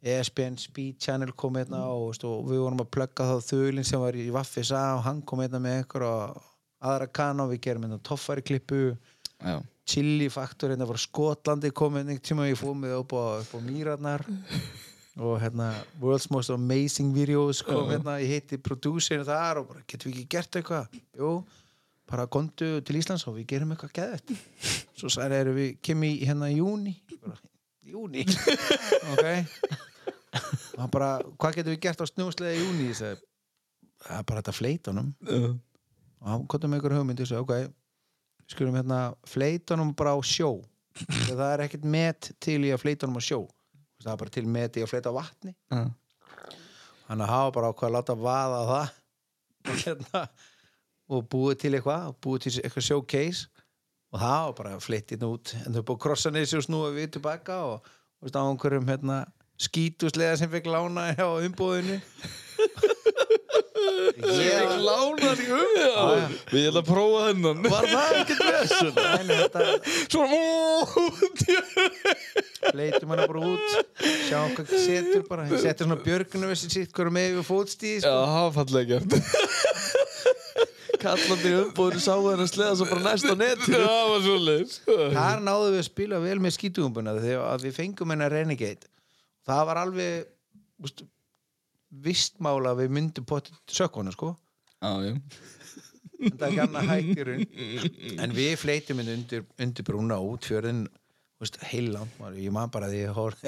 [0.00, 4.00] ESPN Speed Channel kom hérna og, veist, og við vorum að plugga þá þulinn sem
[4.00, 6.40] var í Vaffis A og hann kom hérna með einhver og
[6.80, 8.94] aðra kan og við gerum hérna toffari klippu.
[9.90, 13.56] Chili faktor hérna frá Skotlandi kom hérna einhvern tíma ég fóð með upp á, upp
[13.56, 14.26] á Mýrarnar.
[15.20, 20.08] Og hérna World's Most Amazing Videos kom hérna, ég heiti producerinu þar og bara getum
[20.08, 20.94] við ekki gert eitthvað?
[21.18, 21.32] Jú,
[22.10, 24.32] bara kondu til Íslands og við gerum eitthvað geðvægt
[24.98, 26.94] svo sagði erum við kemur í hérna í júni
[27.86, 28.24] júni
[29.12, 29.26] ok.
[29.26, 29.79] og
[30.78, 33.20] hann bara, hvað getum við gert á snjóslega í júni ég segi,
[34.04, 37.54] það er bara þetta fleitunum og hann komið með einhver hugmynd og sagði, ok,
[38.44, 40.50] við skulum hérna fleitunum bara á sjó.
[41.00, 43.40] Það er ekkert met til í að fleitunum á sjó.
[44.00, 45.54] Það er bara til met í að fleita á vatni.
[45.70, 45.82] Já,
[47.08, 48.92] hann að hafa bara ákvað að láta vaða á það.
[49.60, 50.20] Og, hérna,
[51.10, 53.66] og búið til eitthvað búið til eitthvað showcase.
[54.10, 55.54] Og það var bara fleittinn út.
[55.62, 57.90] En þau búið að krossa sér og snúa við tilbaka og,
[58.20, 59.18] og veist, á einhverjum hérna,
[59.60, 62.00] skítuslega sem fekk lána hjá umbúðinu
[64.20, 67.62] ég Lánar í um Já, við ætlum að prófa þennan.
[67.72, 68.42] Var það ekkert
[69.30, 69.62] þetta
[70.12, 70.40] Svona
[72.76, 73.68] leitum hana bara út.
[74.28, 75.46] Sjá hvað setur bara.
[75.50, 78.12] Setur svona björgunum þessi sitt hverju með við fótstíð Já, sko.
[78.30, 79.10] það var fallega gert.
[81.00, 84.74] Kallandi umbúður sáu hennar sleða svo bara næst á Já, netinu það var svoleiðis.
[85.16, 88.84] Þar náðum við að spila vel með skítugumbuna þegar að við fengum hennar Renegade
[89.50, 91.04] það var alveg úst,
[91.90, 94.34] vistmála að við myndum potið sökkona sko.
[94.80, 95.16] Já.
[96.20, 100.84] En það annað hækjurinn en við fleitum undir, undir brúna út fjörðin
[101.70, 103.40] heiland, ég man bara því ég horf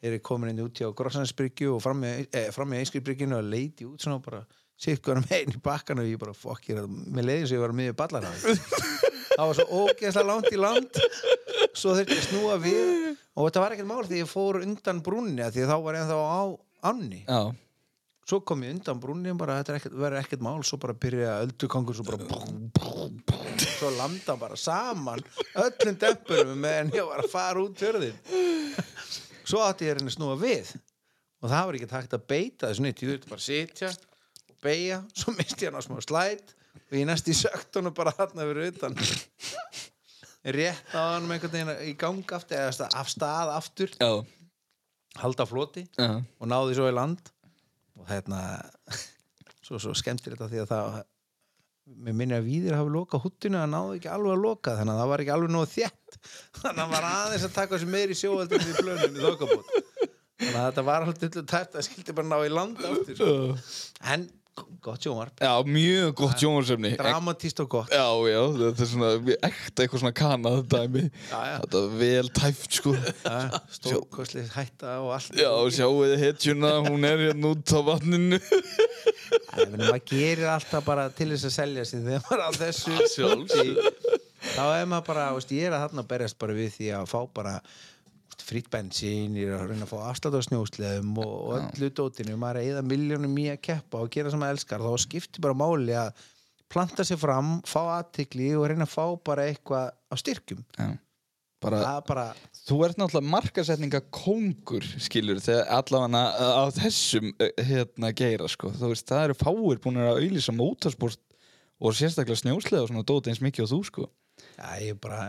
[0.00, 3.86] er komin inn út hjá Grossansbryggju og fram með, eh, fram með Einskriðbrygginu og leiti
[3.86, 4.40] út svona bara
[4.80, 7.64] sittkvæðan megin í bakkan og ég bara fokk ég er að með leiðin sem ég
[7.64, 11.00] var að miður ballar það var svo ógeðslega langt í land
[11.76, 13.16] svo þurfti ég að snúa við.
[13.36, 16.04] Og þetta var ekkert mál því ég fór undan brúnni því að þá var ég
[16.04, 16.42] ennþá á
[16.90, 17.20] ánni.
[17.24, 17.40] Já,
[18.30, 21.96] svo kom ég undan brúnni bara þetta er verður ekkert mál svo bara byrja öldukangur
[21.98, 25.22] svo bara búm, búm, búm, svo landa bara saman
[25.58, 28.14] öllum dempurum meðan ég var að fara út fjörðin
[29.42, 30.70] svo átti ég að reyna að snúa við.
[31.40, 33.92] Og það var ekki hægt að beita þessu nýtt ég þurfti bara að sitja
[34.50, 36.52] og beigja svo misti ég hann á smá slæt
[36.90, 38.98] og ég næst í söktunum bara þarna fyrir utan
[40.44, 43.94] rétt á hann með einhvern veginn í gang aftur eða af stað aftur.
[44.00, 44.10] Já,
[45.20, 46.10] halda floti já.
[46.20, 47.32] og náði svo í land.
[48.00, 48.42] Og hérna
[49.66, 51.00] svo, svo skemmtir þetta því að það
[51.90, 55.00] mér minni að Víðir hafi lokað húttinu að náði ekki alveg að loka þannig að
[55.00, 56.18] það var ekki alveg nóg þétt.
[56.60, 59.72] Þannig að hann var aðeins að taka þessu meiri sjóaldur við plönum í þokkabót
[60.40, 63.32] þannig að þetta var alltaf tært að skildi bara ná í land aftur sko.
[64.12, 64.26] en
[64.84, 67.92] gott sjómarp Já, mjög gott sjónvarsefni dramatíst og gott.
[67.94, 69.10] Já, já, þetta er svona
[69.48, 71.04] ekta eitthvað svona kanað dæmi.
[71.30, 72.94] Þetta er vel tæft, sko.
[73.76, 75.36] Stórkosli hætta og allt.
[75.38, 78.40] Já, sjáu þið hetjuna, hún er hérna út á vatninu.
[79.76, 82.96] Maður gerir alltaf bara til þess að selja sig þegar maður á þessu.
[83.14, 84.18] Sjálfsögðu.
[84.54, 87.20] þá er maður bara, veist, ég er að þarna berjast bara við því að fá
[87.36, 87.54] bara
[88.40, 91.90] veist, frýtt bensín, ég er að reyna að fá afslátt á snjósleðum og, og öllu
[91.92, 95.04] dótinu maður er að eða miljónum í að keppa og gera sem maður elskar þá
[95.04, 96.24] skiptir bara máli að
[96.70, 100.90] planta sér fram, fá aðtikli og reyna að fá bara eitthvað á styrkjum Já.
[101.60, 102.22] Bara, bara,
[102.64, 106.22] þú ert náttúrulega markasetninga kongur skilur þegar allavega
[106.56, 108.70] á þessum eh, hérna geira sko.
[108.72, 111.20] þú veist, það eru fáir búin að auðlýsa mótorsport
[111.80, 114.06] og sérstaklega snjóslega og svona dóti eins mikið og þú sko
[114.56, 115.26] já, ég bara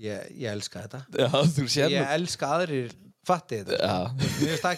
[0.00, 1.00] ég, ég elska þetta.
[1.20, 1.28] Já,
[1.90, 2.90] ég elska aðrir
[3.26, 3.76] fatti þetta.
[4.16, 4.76] Mér finnst það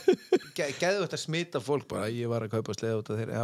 [0.56, 3.36] ge geðu þetta að smita fólk bara, ég var að kaupa sleða út af þeirra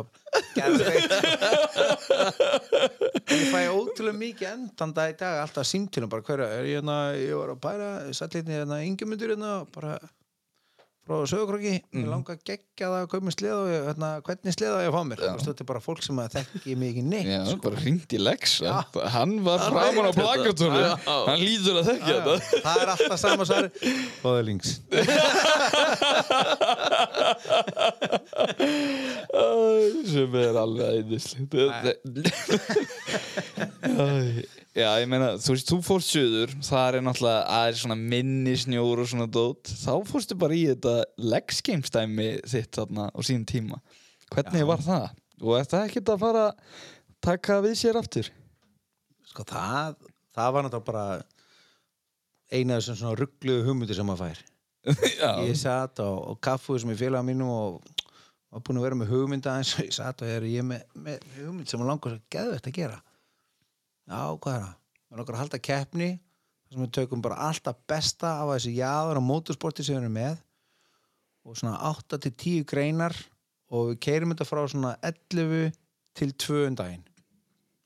[3.29, 6.97] ég fæ ótrúlega mikið endan dag í dag alltaf símtilum bara hverja, er ég hérna
[7.15, 9.93] ég var að bæra, sætlinni hérna yngjumyndur hérna, bara
[11.09, 12.03] frá sögurkrokki, mm.
[12.03, 15.19] ég langa að gegja það mér sleða og hérna, hvernig sleða ég að fá mér?
[15.49, 17.59] Þetta er bara fólk sem að þekki mig ekki neitt já sko.
[17.65, 18.75] bara hringt í Lex Já.
[19.17, 20.13] Hann var framan á
[20.79, 20.93] Já.
[21.09, 22.63] Hann lítur að þekka Já, þetta.
[22.69, 23.65] Það er alltaf sama svar.
[24.23, 24.71] Bóði links
[30.09, 31.53] sem er alveg eindislegt
[34.79, 38.53] Já, ég meina, þú veist, þú fórst söður það er náttúrulega, það er svona minni
[38.63, 40.93] snjór og svona dót, þá fórstu bara í þetta
[41.33, 43.81] Lex Games dæmi þitt þarna á sínum tíma
[44.31, 44.69] hvernig Já.
[44.69, 45.09] var það?
[45.43, 46.77] Og er það ekkert að fara að
[47.27, 48.31] taka við sér aftur?
[49.33, 49.99] Sko það,
[50.39, 51.05] það var náttúrulega bara
[52.55, 54.47] eina af þessum svona ruggluðu hugmyndir sem maður fær
[55.19, 57.83] Já, ég satt á, á kaffu sem ég félaga mínu og
[58.55, 61.27] var búin að vera með hugmynda eins og ég satt og er ég með, með
[61.41, 63.03] hugmynd sem maður langar svo geðvegt að gera
[64.09, 64.75] já, hvað er það?
[65.09, 69.21] maður langar að halda keppni þar sem við tökum bara alltaf besta af þessi jáður
[69.21, 70.41] á mótorsporti sem við erum með
[71.49, 73.17] og svona 8 til 10 greinar
[73.73, 75.71] og við keirum þetta frá svona 11
[76.19, 77.07] til 2 um daginn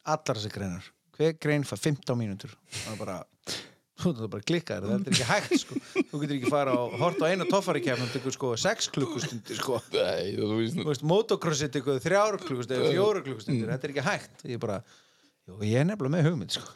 [0.02, 3.20] allar þessi greinar hver grein fær 15 mínútur það er bara
[4.02, 5.76] bara klikkar, þetta er ekki hægt sko.
[6.10, 9.78] þú getur ekki fara og horta á eina toffari kefnum tekur sko 6 klukkustundir sko.
[9.94, 14.44] Nei, þú veist þú veist, motocrossi tekur 3 klukkustundir, 4 klukkustundir þetta er ekki hægt
[14.48, 14.80] ég bara,
[15.48, 16.68] jú, ég er nefnilega með hugmynd sko.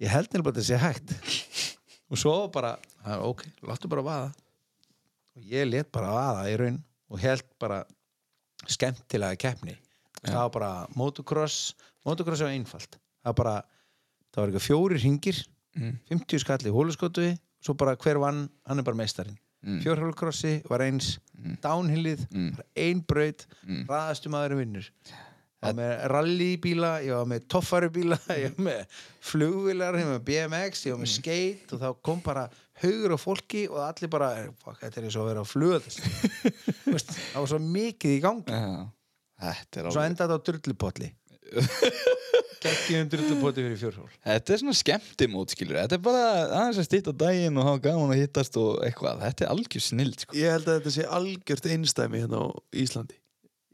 [0.00, 1.14] ég held nefnilega að þetta sé hægt
[2.10, 4.28] og svo bara "Ah, ok, láttu bara vaða
[5.36, 6.78] og ég let bara vaða í raun
[7.10, 7.84] og held bara
[8.68, 9.76] skemmtilega keppni
[10.22, 11.74] það var bara motocross
[12.06, 13.56] motocross er einfalt það var bara,
[14.32, 15.44] það var eitthvað fjóri ringir
[15.78, 15.98] Mm.
[16.10, 19.80] 50 skall í hóluskotu svo bara hver vann, hann er bara meistarinn Mm.
[19.82, 21.18] fjórhjólkrossi var eins
[21.62, 22.56] downhillið, Mm.
[22.76, 23.86] ein braut Mm.
[23.86, 24.88] hraðastu maðurinn vinnur
[25.58, 30.26] ég var með rallybíla, ég var með toffarubíla, ég var með flugvilar, ég var með
[30.28, 32.44] BMX, ég var með skate og þá kom bara
[32.78, 34.30] haugur á fólki og allir bara,
[34.78, 38.54] þetta er eins og að vera á flugöld það var svo mikið í gangi.
[38.54, 38.86] Já,
[39.48, 41.10] þetta er og svo endaði þetta á drullupolli.
[42.62, 45.78] Geggjum drullupolli fyrir fjórhjól Þetta er svona skemmtimót, skilur.
[45.78, 49.22] Þetta er bara aðeins að stýta daginn og hafa gaman að hittast og eitthvað.
[49.24, 50.36] Þetta er algjör snild, sko.
[50.38, 52.46] Ég held að þetta sé algjört einstæmi hérna á
[52.82, 53.16] Íslandi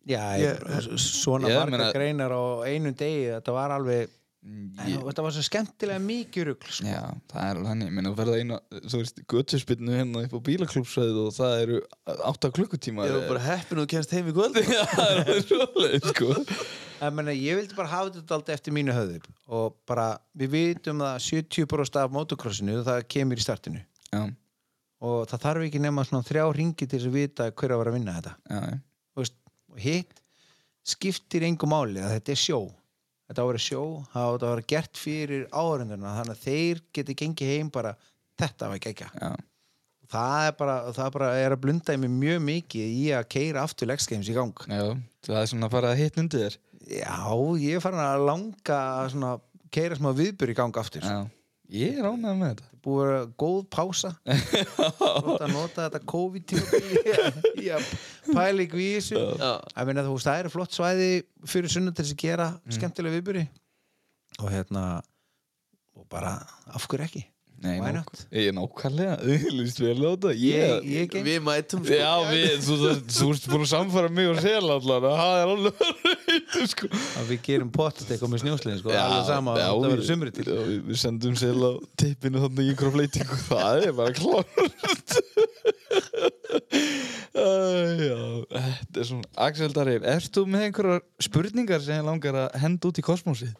[0.04, 4.08] Já, Ég- ég, svona Ég marga meina- greinar á einu degi þetta var alveg,
[4.44, 6.84] Ég, þetta var svo skemmtilega mikið rugl sko.
[6.84, 6.98] Já,
[7.32, 8.58] það er alveg hann, ég meina þú ferða einu,
[8.92, 11.78] þú veist, göttuspinnu hérna upp á bílaklúpsvæðið og það eru
[12.28, 14.60] átta klukkutíma Ég var bara heppin og þú kemst heim í kvöld.
[14.76, 16.28] Já, það er svoleið, sko.
[17.00, 21.00] En meni, ég vildi bara hafa þetta alltaf eftir mínu höfðu og bara, við vitum
[21.08, 23.80] að 70% af motocrossinu það kemur í startinu.
[24.12, 24.26] Já,
[25.00, 27.90] og það þarf ekki nema svona þrjá ringi til þess að vita hver að vera
[27.92, 28.36] að vinna þetta.
[28.52, 28.78] Já,
[29.74, 30.22] og hitt
[30.84, 32.60] skiptir engu máli að þetta er sjó.
[33.24, 33.82] Þetta á að vera sjó,
[34.12, 37.94] það á að vera gert fyrir áhörenduna þannig að þeir geti gengið heim bara,
[38.40, 39.08] þetta var ekki ekki
[40.14, 43.64] það er bara, það bara er að blunda í mig mjög mikið í að keira
[43.64, 44.66] aftur Lex Games í gang.
[44.68, 44.92] Já
[45.24, 46.58] það er svona að fara að hitt undir þér.
[46.84, 47.16] Já,
[47.64, 49.40] ég er farin að langa að
[49.72, 51.06] keira smá viðbur í gang aftur.
[51.06, 51.24] Já,
[51.72, 54.12] ég er ánægð með þetta búið að vera góð pása.
[55.24, 56.80] Nota, nota þetta COVID-tíma
[57.64, 57.90] í að
[58.30, 58.68] pæla í
[58.98, 59.18] þessu.
[59.40, 59.52] Já.
[59.80, 61.10] ég meina þú veist, það eru flott svæði
[61.48, 63.46] fyrir sunna til þess að gera skemmtilega viðburi
[64.42, 64.84] og hérna
[65.94, 66.36] og bara,
[66.74, 67.24] af hverju ekki
[67.64, 68.22] Nei, Why nokk, not?
[68.36, 70.32] ég er nákvæmlega Þú líst vel á þetta.
[70.36, 71.96] Ég, Ég, Við mætum sko.
[71.96, 72.74] Já, við, þú,
[73.08, 76.90] þú, ert búin að samfara mig og sela allan það er alveg reynd, sko.
[77.22, 80.34] Að við gerum pottet eitthvað með snjósliðin sko, alveg sama, já, það við- verður sumri
[80.36, 80.44] til.
[80.50, 81.72] já, við, við sendum sel á
[82.04, 84.12] tippinu þannig í ykkur fleitingu það er bara
[87.34, 88.18] já,
[88.54, 92.90] þetta er svona Axel Darir, erst þú með einhverjar spurningar sem ég langar að henda
[92.90, 93.52] út í kosmosið?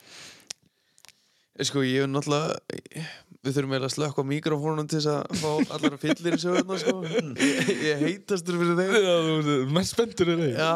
[1.65, 2.59] Sko ég er náttúrulega
[3.45, 6.79] Við þurfum eiginlega að slökka á mikrofónunum til þess að fá allar fyllir í sögurna
[6.81, 6.95] sko.
[7.05, 8.95] ég, ég heitastur fyrir þeim.
[9.05, 10.71] Já, þú ert mest spenntur er þeim Já,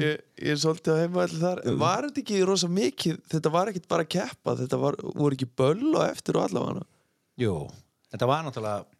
[0.00, 1.60] ég, ég er svolítið að heima allir þar.
[1.68, 5.36] En Var þetta ekki rosa mikið Þetta var ekkit bara að keppa Þetta var, voru
[5.36, 6.86] ekki böll og eftir og allavega?
[7.44, 7.54] Jú,
[8.14, 8.95] þetta var náttúrulega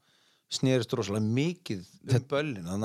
[0.53, 2.85] snerist rosalega mikið um böllin að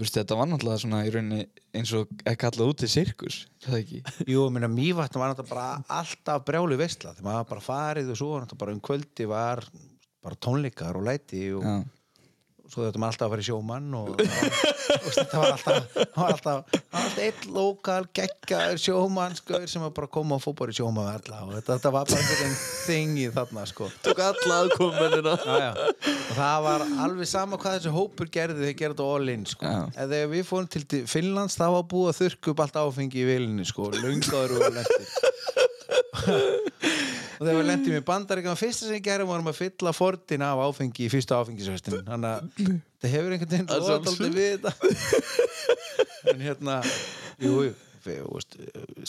[0.00, 1.42] þetta var náttúrulega svona í rauninni
[1.76, 3.42] eins og er kallað út til sirkus,
[4.32, 8.30] jú, minna, mývatn var náttúrulega bara alltaf brjálu veistla þegar maður bara farið og svo
[8.38, 9.64] náttúrulega bara um kvöldi var
[10.22, 11.74] bara tónleikar og læti og Já,
[12.72, 14.24] svo þetta maður alltaf að fara í sjómann og,
[15.32, 20.08] var alltaf það var alltaf, var alltaf eitt lokal geggjaður sjómann sko, sem var bara
[20.08, 22.56] að koma sjómann með alla og þetta, þetta var bara einhvern
[22.86, 23.88] þing í þarna sko.
[24.04, 24.58] Tók alla
[25.62, 25.70] já.
[25.72, 29.74] og það var alveg sama hvað þessi hópur gerði þeir gerði þetta all in sko.
[29.96, 33.66] Þegar við fórum til Finnlands það var búið að þurrka upp allt áfengi í vilinni
[33.68, 35.06] sko, lungaður og lendir
[37.42, 40.60] og þegar við lendum í bandaríkjum fyrsta sem við gerum vorum að fylla fortin af
[40.62, 44.72] áfengi í fyrsta áfengisvestinu þannig að það hefur einhvern veginn dálítið við þetta.
[46.30, 46.76] En hérna
[47.42, 47.72] jú, jú,
[48.06, 48.56] við, veist,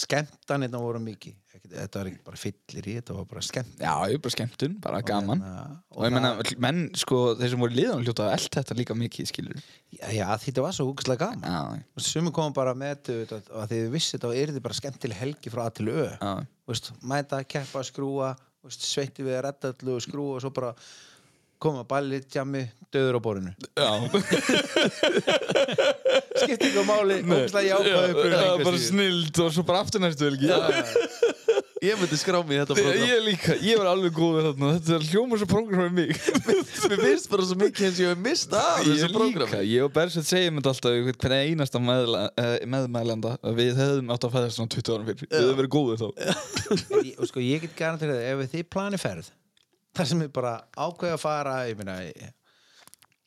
[0.04, 1.36] skemmtanirna voru mikið.
[1.64, 4.78] Þetta var ekki bara fyllir í þetta var bara skemmt já ég er bara skemmtun,
[4.84, 5.44] bara gaman.
[5.44, 6.32] hérna, Og ég menna,
[6.66, 9.62] menn, sko, þeir sem voru liðan hljóta að elda þetta líka mikið, skilur
[9.94, 11.46] já, já, þetta var svo húkslega gaman.
[11.46, 14.80] Já, Sumi komum bara með þetta að, að því þið vissi þetta og yrði bara
[14.82, 16.08] skemmtileg helgi frá A til Ö.
[16.10, 16.34] Já,
[16.70, 18.34] veist, mæta, keppa, skrúa
[18.64, 20.74] veist, sveitti við að redda allu og skrúa og svo bara
[21.64, 23.89] koma ballið, tjammi, döður á borinu já.
[26.43, 30.49] Skipti ykkur máli, ógæslega jákvæðu bara snild og svo bara aftur næstu helgi.
[31.84, 33.01] Ég myndi skrá í þetta program.
[33.03, 34.70] ég líka, ég var alveg góður þarna.
[34.78, 36.14] Þetta er hljóma svo program með mig.
[36.93, 39.84] Mér finnst bara svo mikið eins og ég hef mist af Ég þessu program ég
[39.84, 42.24] og Bersett segjum þetta alltaf Hvernig einasta meðla,
[42.72, 46.01] meðmælenda að Við hefðum átt að fæðast svona 20 árum fyrir Við hefðum verið góður
[46.03, 46.09] þá.
[47.32, 49.32] Sko, ég get garantið það ef þið plani ferð
[49.94, 52.32] þar sem við bara ákveða að fara ég meina ég,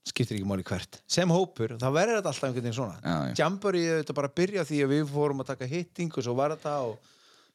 [0.07, 1.01] skiptir ekki máli hvert.
[1.11, 2.97] Sem hópur, þá verður þetta alltaf einhvern veginn svona.
[3.03, 3.35] Já, já.
[3.43, 6.75] Jamboree þetta bara byrja því að við fórum að taka hitting og svo var þetta
[6.87, 6.95] og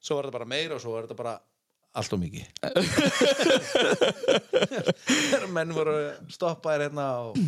[0.02, 1.36] svo var þetta bara meira og svo var þetta bara
[1.92, 2.46] allt og mikið.
[5.56, 5.98] Menn voru
[6.32, 7.40] stoppaðir hérna og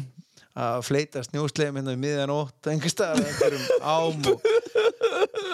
[0.53, 4.37] að fleita snjóslegum hérna við miðjan ótt einhver staðar á einhverjum ám og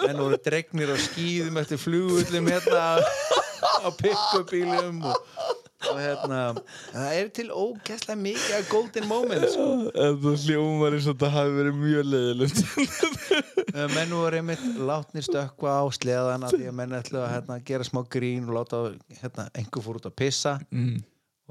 [0.04, 5.16] menn voru dregnir á skýðum eftir flugullum hérna á pick-up-bílum og,
[5.88, 6.40] og hérna
[6.92, 9.68] það er til ógæslega mikið af golden moments sko.
[10.00, 12.60] Þetta hljómar eins og þetta hafi verið mjög leiðilegt
[13.94, 18.02] menn voru einmitt látnir stökkva á sleðana því að menn ætlu að hérna, gera smá
[18.12, 18.82] grín og láta
[19.22, 21.00] hérna, einhver fór út að pissa mm.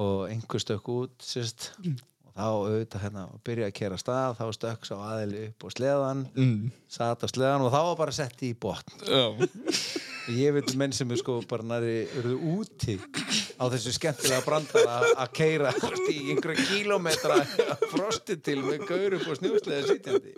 [0.05, 4.45] og einhver stökk út sérst, og þá auðvitað hérna, að byrja að kera stað þá
[4.59, 6.71] stökk sá aðili upp á sleðan Mm.
[6.91, 9.07] satt á sleðan og þá var bara sett í botn
[10.30, 12.99] ég veit um menn sem er sko bara næri eruðu úti
[13.60, 15.74] á þessu skemmtilega brandara að- keira
[16.10, 17.39] í einhverja kílómetra
[17.91, 20.34] frosti til með gaur upp og snjúslega sitjandi.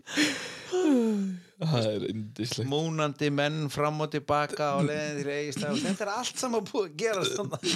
[1.62, 6.42] Það er indislegt múnandi menn fram og tilbaka og leiðin því reist þetta er allt
[6.42, 7.76] saman búið að gera þannig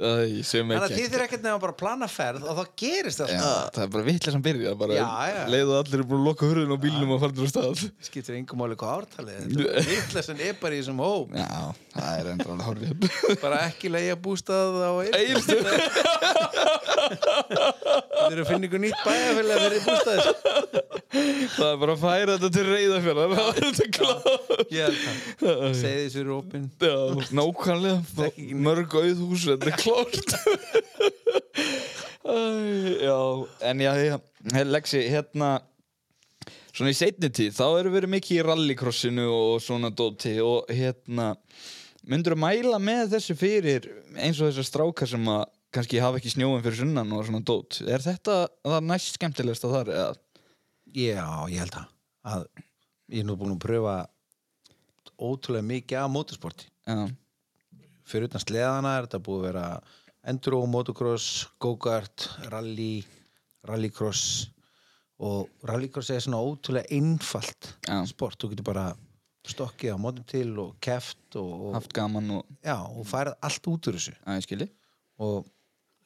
[0.00, 3.32] Æ, sem að þið þurfa ekkert nefn bara að plana ferð og þá gerist það
[3.34, 3.42] Já,
[3.74, 4.96] það er bara vitlega sem byrja bara.
[4.96, 5.40] Já, já.
[5.52, 7.82] leiðu allir er búin að loka hurðin á bílnum og farnir á stað.
[8.08, 9.36] Skiptir engum máli hvað ártalið
[10.14, 11.36] þetta er er bara í þessum hóp.
[11.36, 11.50] Já,
[11.98, 12.90] það er endur alveg hórið
[13.44, 15.68] bara ekki leiða bústað á Egilstöð
[18.20, 20.26] þið eru að finna ykkur nýtt bæjarfélag að vera í bústaðis
[21.10, 25.72] Það er bara að færa þetta til reyðafjörðar Það er þetta það.
[25.80, 26.68] Segði þessu eru opinn
[27.40, 28.28] nákvæmlega.
[28.66, 30.30] Mörg auðhús, þetta er klárt.
[32.30, 34.20] En já,
[34.68, 35.48] Lexi, hérna
[36.70, 40.68] Svona í seinni tíð, þá erum við verið mikið í rallycrossinu og svona dóti og
[40.70, 41.32] hérna
[42.08, 45.42] myndur að mæla með þessu fyrir eins og þessar strákar sem að
[45.74, 49.74] kannski hafa ekki snjóin fyrir sunnan og svona dót er þetta það næst skemmtilegast að
[49.76, 50.14] þar eða?
[50.94, 51.88] Já, ég held það.
[52.30, 52.44] Að
[53.10, 53.96] ég er nú búin að pröfa
[55.20, 56.70] ótrúlega mikið af motorsporti.
[56.88, 57.08] Já,
[58.08, 59.66] fyrir utan sleðana er þetta búið að vera
[60.30, 63.04] enduro, motocross, go-kart rally,
[63.68, 64.50] rallycross.
[65.20, 68.00] Og rallycross er svona ótrúlega einfalt Já.
[68.08, 68.86] sport, þú getur bara
[69.50, 72.76] stokkið á mótum til og keft og, og, og já,
[73.08, 74.14] færið allt út úr þessu.
[74.24, 74.68] Að ég skilji.
[75.20, 75.48] Og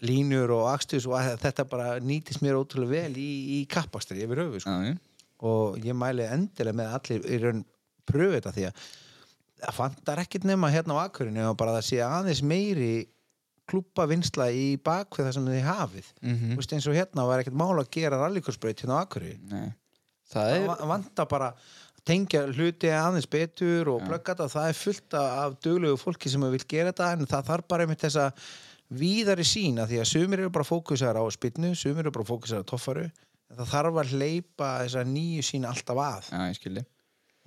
[0.03, 3.31] línur og akstus og að þetta bara nýtist mér ótrúlega vel í,
[3.61, 4.71] í kappastri yfir höfu sko.
[5.45, 7.65] Og ég mæli endilega með að allir í raun
[8.09, 8.85] pröfu þetta því að
[9.65, 12.91] það fantar ekkert nema hérna á akkurinu og bara það sé aðeins meiri
[13.71, 16.11] klúpa vinsla í bakvið það sem þið hafið.
[16.21, 16.35] Mm
[16.75, 19.63] eins og hérna var ekkert mál að gera rallikursbraut hérna á akkurinu.
[20.35, 24.77] Það er va- vantar bara að tengja hluti aðeins betur og plugga þetta það er
[24.77, 28.33] fullt af duglegu fólki sem vil gera þetta en það þarf bara einmitt þessa
[28.93, 32.69] víðari sína því að sumir eru bara fókusar á spinnu, sumir eru bara fókusar á
[32.69, 36.33] toffaru en það þarf að hleypa þessa nýju sína alltaf að.
[36.59, 36.85] Skilji.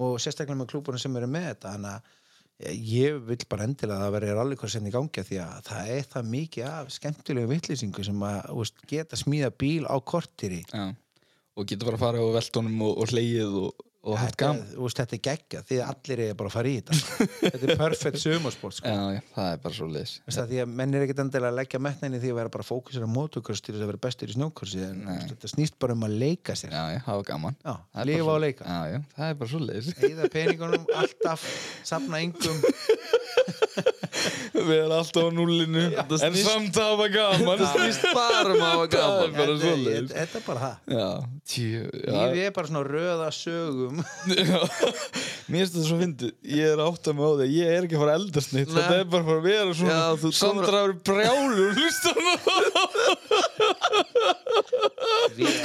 [0.04, 2.16] Og sérstaklega með klúbunum sem eru með þetta þannig að
[2.58, 6.08] ég vil bara endilega að það veri rallycross í gangi af því að það er
[6.14, 10.88] það mikið af skemmtilegu vittlýsingu sem að veist, geta smíða bíl á kortir í Já.
[11.58, 14.62] Og getur bara að fara á veltunum og, og hleyið og, og haft gaman.
[14.88, 17.80] veist, þetta er geggja því að allir er bara að fara í þetta þetta er
[17.82, 18.88] perfect sumarsport sko.
[18.98, 19.88] Já, já, það er bara svo
[20.38, 23.04] það, því að menn er ekkert endilega að leggja metnaðinni því að vera bara fókusir
[23.04, 25.04] á motocross til þess að vera bestur í snjókorsi en
[25.34, 27.60] þetta snýst bara um að leika sér Já, já, hafa gaman.
[27.66, 27.76] Já,
[28.24, 29.92] svo- og leika Já, já, það er bara svo leis.
[30.08, 31.48] Eða peningunum alltaf,
[31.88, 32.64] safna yngum
[34.58, 35.84] Við erum alltaf á núllinu,
[36.28, 37.62] en samt hafa gaman.
[37.62, 39.32] Það snýst bara um að hafa Það gaman.
[39.38, 40.76] bara Þetta- er bara það.
[42.08, 44.04] Lífið er bara svona röða sögum.
[45.48, 46.32] Mér finnst þetta svo fyndið.
[46.58, 48.68] Ég er átt að með á því, ég er ekki að fara að eldast neitt.
[48.68, 48.78] Nei.
[48.78, 52.12] Þetta er bara að að vera svona Sandra er brjálur, hlusta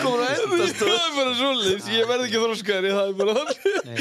[0.03, 3.57] Komur að endast Það er bara svoleiðis, ég verð ekki þróskaðri Það er bara þannig.
[3.89, 3.97] Nei,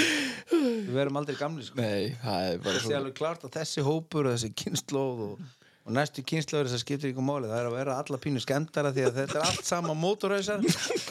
[0.51, 1.79] Við verum aldrei gamli sko.
[1.79, 5.33] Nei, það er bara Það alveg klart að þessi hópur og þessi kynnslóð og,
[5.81, 8.93] og næstu kynnslóður þess að skiptir ykkur máli það er að vera alla pínu skemmtara
[8.95, 10.59] því að þetta er allt sama mótorhausar.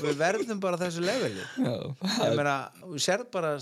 [0.04, 1.44] Við verðum bara þessu leveli.
[1.58, 1.74] Já,
[2.28, 2.56] ég meina,
[2.86, 3.56] við sérð bara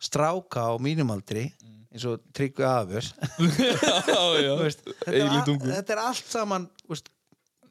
[0.00, 1.48] stráka á mínumaldri
[1.90, 4.52] eins og já, já.
[4.62, 7.10] Þetta, þetta er allt saman veist,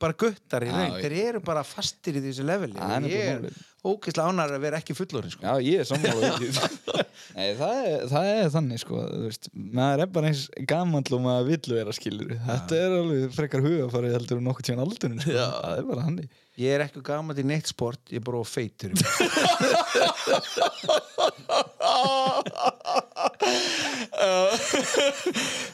[0.02, 2.78] bara guttar í raun þeir eru bara fastir í þessu leveli.
[2.80, 3.39] Og ég er
[3.80, 5.45] ógeðslega ánæður að vera ekki fullorinn sko.
[5.45, 6.50] Já, ég er sammála ekki
[7.38, 7.78] Nei, það
[8.10, 12.34] það er þannig sko veist, maður er bara eins gamall og maður vill vera skilur
[12.47, 15.36] Þetta er alveg frekar hugafarið heldur en nokkuð tíðan aldurinn sko.
[15.38, 16.28] Það er bara hannig
[16.60, 18.91] ég er ekki gaman í neitt sport ég er bara feitur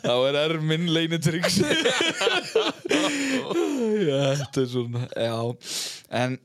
[0.06, 1.60] Þá er erminn leinitryggs
[4.06, 5.38] þetta er svona Já,
[6.22, 6.38] en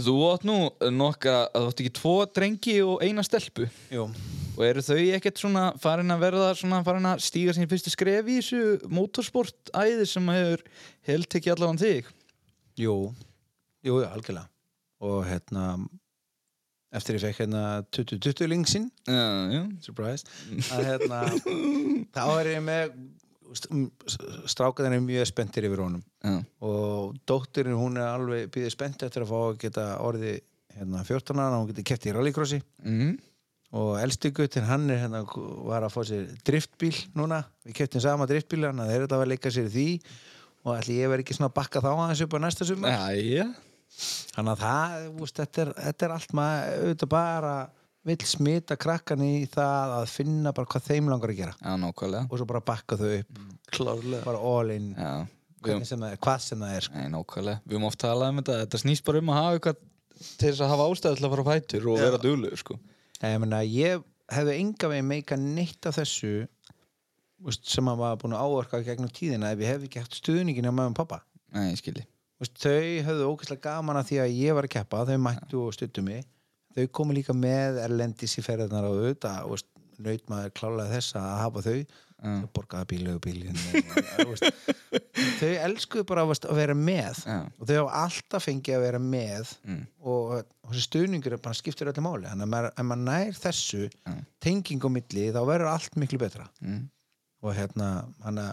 [0.00, 0.56] þú átt nú
[0.94, 3.68] nokkra þú átt ekki tvo drengi og eina stelpu.
[3.92, 4.08] Jú.
[4.56, 8.28] og eru þau ekkert svona farin að verða svona farin að stíga sín fyrstu skref
[8.28, 10.64] í þessu motorsport æði sem hefur
[11.08, 12.10] held ekki allavega þig?
[12.80, 12.96] Jú,
[13.84, 14.48] jú, jú, algjörlega.
[15.02, 15.76] Og hérna
[16.92, 17.64] eftir ég fekk hérna
[17.94, 20.28] 2020 lingsinn Já, já, surprise.
[20.74, 21.24] Að hérna
[22.12, 22.94] þá er ég með
[24.48, 26.04] strákaðin er mjög spenntir yfir honum.
[26.24, 30.38] Já, og dóttirinn hún er alveg býðið spennt eftir að fá að geta orði
[30.72, 32.62] hérna 14 ára, hún getur kert í rallycrossi.
[32.80, 33.18] Mm,
[33.76, 35.20] og elsti guttin hann er hérna
[35.68, 39.28] var að fá sér driftbíl núna, við keftum sama driftbíl hann að þeir eru að
[39.34, 39.88] leika sér því.
[40.62, 42.94] Og ætli ég verð ekki svona að bakka þá aðeins upp á næsta sumar?
[42.94, 43.46] Já, já
[44.32, 47.54] þannig að það, úst, þetta, er, þetta er allt maður auðvitað bara
[48.02, 51.54] vill smita krakkan í það að finna bara hvað þeim langar að gera.
[51.60, 52.26] Já, nákvæmlega.
[52.28, 53.42] Og svo bara bakka þau upp.
[53.72, 54.22] Klárlega.
[54.26, 56.96] Bara all in, Já, sem er, hvað sem það er sko.
[56.98, 57.62] nei, nákvæmlega.
[57.62, 59.84] Við höfum oft talað um þetta, þetta snýst bara um að hafa eitthvað
[60.22, 62.78] til þess að hafa ástæðu til að fara fætur og vera duglegur, sko.
[63.22, 66.32] Ég, meina, ég hefði enga veginn meika neitt af þessu
[67.46, 70.68] úst, sem að var búin að áorka gegnum tíðina ef ég hefði ekki haft stuðningin
[70.70, 71.20] á mögum pappa
[71.52, 72.04] Nei, ég skilji
[72.42, 75.74] Vist, þau höfðu ógeðslega gaman að því að ég var að keppa þau mættu og
[75.76, 76.24] stuttu mig
[76.76, 78.92] þau komu líka með erlendis í ferðarnar á
[79.46, 79.60] og
[80.02, 81.76] naut maður klálega þess að hafa þau
[82.22, 83.56] þau borgaði bílu og bílin
[85.40, 87.38] þau elskuðu bara veist, að vera með Já.
[87.58, 89.82] og þau hafa alltaf fengið að vera með Mm.
[90.00, 90.32] og,
[90.70, 94.14] þessi stuðningur skiptir öllu máli þannig að ef maður nær þessu Já.
[94.42, 96.82] tenging á milli þá verður allt miklu betra mm.
[97.42, 97.88] og hérna
[98.24, 98.46] hana,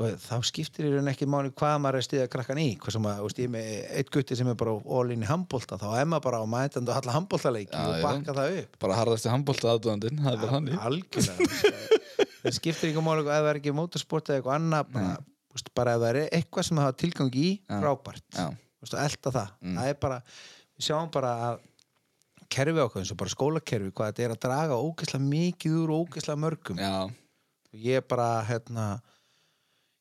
[0.00, 2.68] og þá skiptir í raun ekki máli hvað maður er að stiða krakkan í.
[2.80, 3.66] Hvað sem að, veist, ég með
[4.00, 6.92] eitt gutti sem er bara all in í handbolta, þá er maður bara á mætandi
[6.92, 8.78] og halla handboltaleiki Já, og bakka það upp.
[8.86, 11.98] Bara harðasti handbólta aðdóðandinn, það er bara hann algjörlega
[12.40, 15.12] það skiptir ekki máli ef það er ekki motorsport eða eitthvað annað bara,
[15.54, 18.46] veist, bara ef það er eitthvað sem það hafa tilgang í frábært, Já,
[18.80, 19.52] veist, og elda það.
[19.60, 19.76] Mm.
[19.80, 20.20] það er bara,
[20.80, 21.66] við sjáum bara að
[22.50, 26.42] kerfi ákveð eins og bara skólakerfi hvað þetta er að draga ógeðslega mikið úr ógeðslega
[26.42, 26.80] mörgum.
[26.80, 26.94] Já,
[27.84, 28.86] ég bara hérna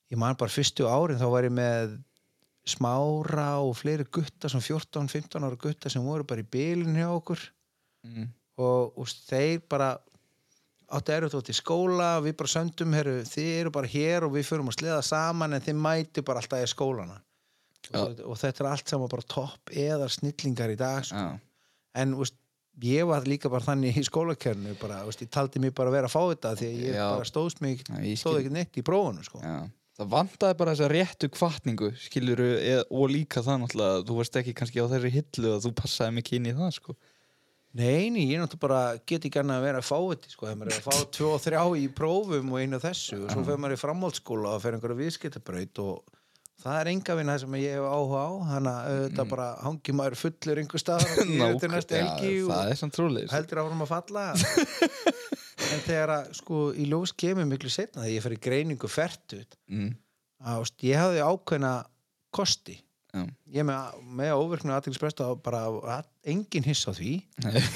[0.10, 1.98] ég man bara fyrstu árin þá var ég með
[2.70, 7.42] smára og fleiri gutta sem 14-15 ára gutta sem voru bara í bylinn hjá okkur
[8.06, 8.28] mm.
[8.62, 9.94] og, og þeir bara
[10.90, 14.36] áttu erut út í skóla og við bara söndum heru, þið eru bara hér og
[14.36, 17.20] við förum að sleða saman en þið mæti bara alltaf í skólana
[17.94, 21.22] og, og þetta er allt saman bara topp eða snillingar í dag sko.
[21.22, 21.40] já,
[22.02, 22.38] en úst,
[22.84, 26.10] ég var líka bara þannig í skólakernu bara, úst, ég taldi mig bara að vera
[26.10, 27.06] að fá þetta því að ég Já.
[27.06, 27.86] bara stóðst mig
[28.18, 29.42] stóð ekki neitt í prófunu sko.
[29.46, 29.70] já
[30.00, 32.46] Það vantaði bara þessa réttu kvartningu skiluru,
[32.88, 36.38] og líka það náttúrulega þú varst ekki kannski á þeirri hillu að þú passaði mikið
[36.38, 36.96] inn í það sko.
[37.80, 38.80] Nei, nei, ég náttúrulega bara
[39.12, 41.34] get ekki annað að vera að fá þetta sko, þegar maður er að fá tvo
[41.34, 44.78] og þrjá í prófum og einu þessu og svo fer maður í framhaldsskóla og fer
[44.78, 46.16] einhverja viðskiptabraut og
[46.64, 48.30] það er enga vinna sem ég hef áhuga á.
[48.54, 51.52] Þannig að auðvitað bara hangi maður fullur einhver staðar og Já,
[52.00, 54.26] helgi og það heldur áfram að falla
[55.70, 59.58] en þegar að sko í ljós kemur miklu setna þegar ég fer í greiningu fertut
[59.72, 59.90] mm.
[60.46, 61.74] að veist, ég hafði ákveðna
[62.36, 62.78] kosti
[63.10, 63.24] Já.
[63.56, 65.64] ég með, með óverknu aðtilspresta bara
[65.96, 67.16] að, engin hiss á því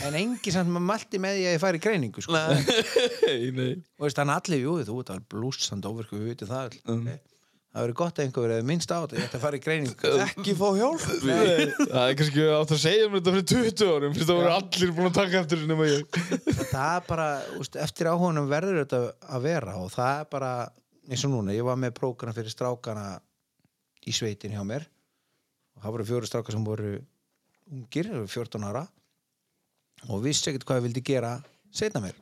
[0.05, 2.35] en engin samt maður mælti með því að ég færi í greiningu sko.
[2.37, 6.81] Nei, nei og þannig allir, jú, þú veit að blúsand óverku, við vitum það öll
[6.83, 7.07] Mm.
[7.07, 7.32] okay.
[7.73, 10.11] Það verður gott að einhver verið minnst á þetta ég ætti að fara í greiningu.
[10.27, 11.05] Ekki fá hjálp.
[11.23, 15.09] Það er kannski átt að segja mér þetta fyrir 20 árum það voru allir búin
[15.09, 16.19] að taka eftir nema ég.
[16.69, 18.99] Það er bara, úst, eftir áhugunum verður þetta
[19.37, 20.51] að vera og það er bara
[21.09, 23.07] eins og núna, ég var með prógrana fyrir strákana
[24.05, 24.85] í sveitin hjá mér.
[25.73, 26.93] Og það voru fjóru strákar sem voru
[27.73, 28.85] ungir, 14 ára.
[30.11, 31.33] Og vissi ekkert hvað ég vildi gera
[31.73, 32.21] setna mér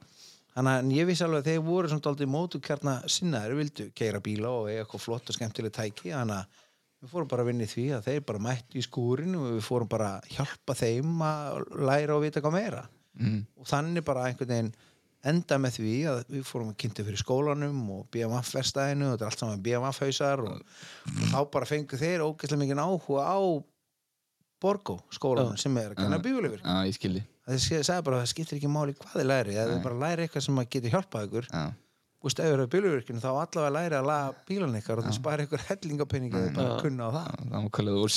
[0.55, 4.21] þannig að ég vissi alveg að þeir voru svona aldrei mótu kjarna sinnaður, vildu keira
[4.23, 6.61] bíla og eiga eitthvað flott og skemmtileg tæki þannig að
[7.01, 9.63] við fórum bara að vinna í því að þeir bara mættu í skúrin og við
[9.65, 12.87] fórum bara að hjálpa þeim að læra og vita hvað meira.
[13.19, 13.41] Mm.
[13.59, 14.69] og þannig bara einhvern veginn
[15.27, 19.25] enda með því að við fórum að kynntu fyrir skólanum og BMF verstaðinu og þetta
[19.25, 20.61] er allt saman BMF hausar og,
[21.11, 23.39] og þá bara fengu þeir ógeðslega mikið áhuga á
[24.61, 26.01] Borgó skólanum sem er að
[27.47, 30.27] það sagði bara að það skiptir ekki máli hvað þið læri eða þið bara læri
[30.27, 31.47] eitthvað sem að getur hjálpað ykkur.
[31.51, 31.63] Já,
[32.21, 35.63] og eru á bíluvirkinu þá allavega læri að laga bílan ykkar og það spara ykkur
[35.65, 37.39] hellingapenningi eða bara kunna á það.
[37.41, 37.63] Það
[37.97, 38.11] og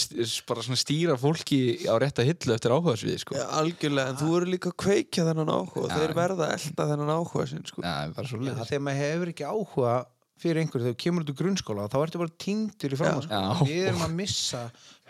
[0.51, 3.39] bara svona stýra fólki á rétta hillu eftir áhugaðsviði sko.
[3.39, 5.89] Já, algjörlega, en þú eru líka að kveikja þennan áhuga.
[5.95, 7.81] Þeir verða að elda þennan áhuga sinn sko.
[7.81, 9.97] Leiðis þegar maður hefur ekki áhuga
[10.41, 13.01] fyrir einhverju þegar þú kemur út úr grunnskóla þá ertu bara týndur í Já.
[13.01, 14.62] framhaldsskóla við erum að missa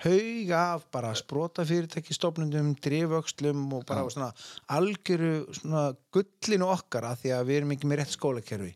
[0.05, 4.31] hauga af bara sprota fyrirtæki stofnundum, driföxlum og bara svona
[4.75, 8.73] algjöru svona gullinu okkar að því að við erum ekki með rétt skólakerfi.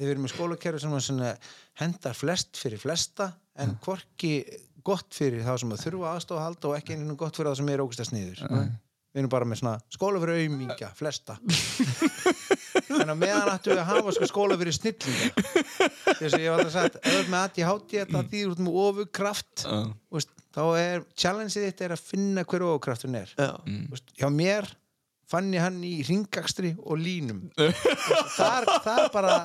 [0.00, 1.34] Við erum með skólakerfi sem svona
[1.80, 4.34] hendar flest fyrir flesta en hvorki
[4.84, 7.60] gott fyrir þá sem að þurfa aðstofa að halda og ekki einhvern gott fyrir þá
[7.60, 8.46] sem er ógust að sniður.
[9.10, 11.36] Við erum bara með svona skóla fyrir aumingja, flesta
[13.00, 15.30] en á meðan ættum við að hafa sko skóla fyrir snillinga.
[16.18, 18.78] Þess að ég var alltaf sagt ef þú ert með ADHD þetta þýður út með
[18.84, 19.64] ofurkraft.
[20.16, 23.34] Veist, þá er challengeið þitt er að finna hver ofurkraftur er.
[23.38, 23.50] Já.
[23.94, 24.70] veist, hjá mér
[25.30, 27.44] fann ég hann í ringakstri og línum.
[27.58, 27.86] Veist,
[28.40, 29.36] þar, þar bara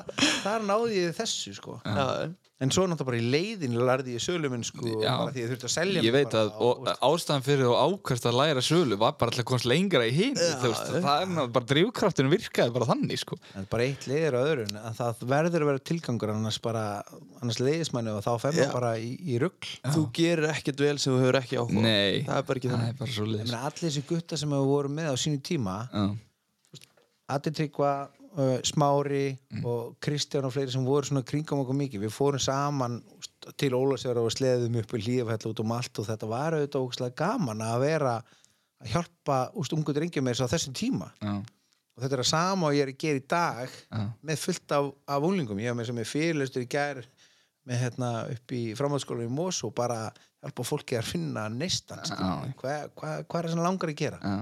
[0.42, 1.78] þar náði ég þessu sko.
[1.86, 2.26] Já.
[2.56, 5.10] En svo náttúrulega bara í leiðinu lærði ég söluminn sko Já.
[5.20, 8.28] bara því ég þurfti að selja Ég mig veit að og, ástæðan fyrir og ákvæmst
[8.30, 11.68] að læra sölu var bara alltaf komast lengra í hinn veist, það er náttúrulega bara
[11.72, 13.36] drifkraftinu virkaði bara þannig sko.
[13.60, 16.84] en bara eitt leiðir á öðrun en það verður að vera tilgangur annars bara
[17.42, 21.12] annars leiðis manni og þá maður bara í, í rugg Þú gerir ekkert vel sem
[21.12, 21.84] þú hefur ekki áhuga á.
[21.84, 23.36] Nei, Það er bara ekki það þannig.
[23.36, 26.06] ég allir þessi gutta sem við vorum með á sínu tíma Já,
[27.26, 27.92] Addi Tryggva,
[28.36, 33.00] uh, Smári og Kristján og fleiri sem voru svona kringum okkur mikið, við fórum saman
[33.58, 37.18] til Ólafsjöra og sleðum upp í hlífæll út um allt og þetta var auðvitað ógustlega
[37.22, 38.14] gaman að vera
[38.82, 41.10] að hjálpa úst, ungu drengjum með þess á þessum tíma.
[41.22, 41.36] Já,
[41.96, 44.74] og þetta er að sama og ég er að gera í dag já, með fullt
[44.76, 45.60] af, af unglingum.
[45.62, 47.00] Ég hef með sem er fyrirlustur í gær
[47.66, 50.10] með hérna upp í framhaldsskóla í Mós og bara
[50.46, 52.28] hjálpa fólki að finna neistan Já.
[52.60, 54.36] hvað hva, hva er það sem langar að gera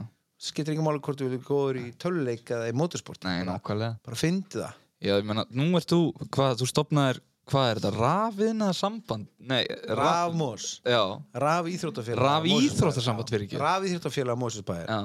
[0.45, 3.25] skiptir ekki máli hvort þú vilja góður í töluleik eða í motorsport.
[3.27, 3.99] Nei, nákvæmlega.
[4.05, 4.81] bara fyndi það.
[5.05, 6.01] Já, ég meina, nú ert þú,
[6.33, 7.21] hvað, þú stopnaðir
[7.51, 11.01] hvað er þetta, rafiðna samband Nei, Raf Mós Já,
[11.45, 15.01] Raf Íþróttafélag Raf íþróttasamband fyrir ekki Raf Íþróttafélag Mósusbæðir Já,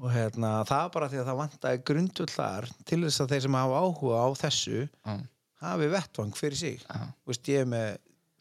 [0.00, 3.42] og hérna, það er bara því að það vantaði grundull þar til þess að þeir
[3.46, 5.16] sem hafa áhuga á þessu já,
[5.60, 6.86] hafi vettvang fyrir sig.
[6.86, 7.90] Já, Þú veist, ég er með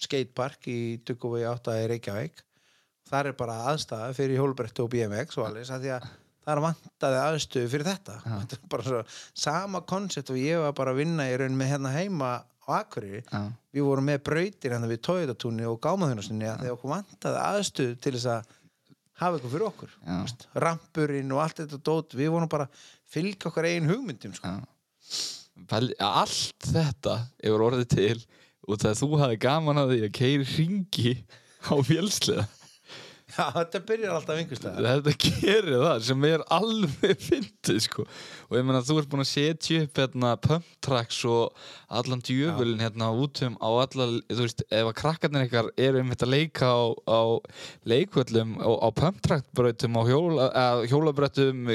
[0.05, 0.77] skatepark í
[1.09, 2.45] Duggovegi 8 í Reykjavík
[3.09, 6.09] þar er bara aðstæða fyrir hjólbrettu og BMX og alveg því að
[6.49, 8.19] þar vantaði aðstöðu fyrir þetta.
[8.25, 9.01] Þetta er bara svo
[9.37, 13.41] sama koncept og ég var bara að vinna í raun með hérna heima á já,
[13.73, 18.13] við vorum með brautir hérna við tóiðatúni og gámaðunarsynni að þegar okkur vantaði aðstöðu til
[18.13, 18.51] þess að
[19.19, 19.95] hafa eitthvað fyrir okkur.
[20.05, 22.13] Veist, rampurinn og allt þetta dót.
[22.13, 24.53] Við vorum bara að fylgja okkar eigin hugmyndum sko.
[26.05, 28.19] allt þetta hefur orðið til
[28.69, 31.13] út af að þú hafi gaman að því að keiri ringi
[31.65, 32.45] á fjölsliða
[33.29, 38.05] já, þetta byrjar alltaf einhverstað þetta gerir það sem er alveg fyndið sko.
[38.49, 41.63] Og ég meina þú ert búin að setja upp hérna pump tracks og
[41.99, 46.13] allan djöfulin hérna út um á alla, þú veist, ef að krakkarnir ykkar eru um
[46.13, 47.21] þetta að leika á, á
[47.93, 50.51] leikvöllum á, á pump track brautum á hjóla,
[50.89, 51.73] hjólabröttum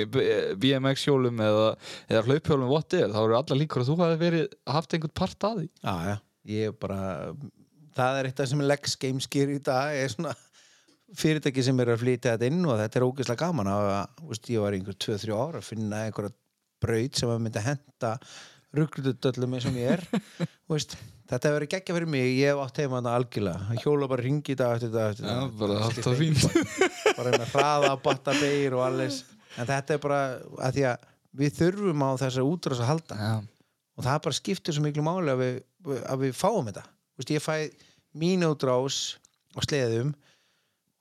[0.60, 1.74] BMX hjólum eða,
[2.10, 5.60] eða hlauphjólum whatever, þá eru alla líkur að þú hafi verið haft einhvern part að
[5.62, 5.68] því.
[5.84, 6.16] Já, já,
[6.54, 7.02] ég bara
[7.94, 10.34] það er eitt af sem Lex Games gerir í dag er svona
[11.14, 13.90] fyrirtæki sem er að flytja þetta inn og þetta er ógeðslega gaman að,
[14.30, 16.34] veist, ég var einhver 2-3 ára að finna einhverja
[16.84, 18.12] braut sem að myndi henda
[18.74, 20.02] rugglututöllum eins og ég er
[20.72, 20.96] veist,
[21.30, 22.26] þetta hefur verið geggja fyrir mig.
[22.40, 23.78] Ég hef átt heima þarna algjörlega.
[23.84, 25.54] Hjóla bara ringi dag eftir Já, dag.
[25.60, 26.44] Bara skiptir fínt.
[26.48, 26.90] engu.
[27.18, 29.22] bara með hraða, batta, beir og alles.
[29.54, 30.20] En þetta er bara
[30.66, 33.18] að því að við þurfum á þessar útrás að halda.
[33.18, 33.34] Já,
[33.94, 35.56] og það bara skiptir svo miklu máli að við,
[36.02, 36.84] að við fáum þetta.
[37.14, 37.54] Veist, ég fæ
[38.18, 39.00] mín útrás
[39.54, 40.14] á sleðum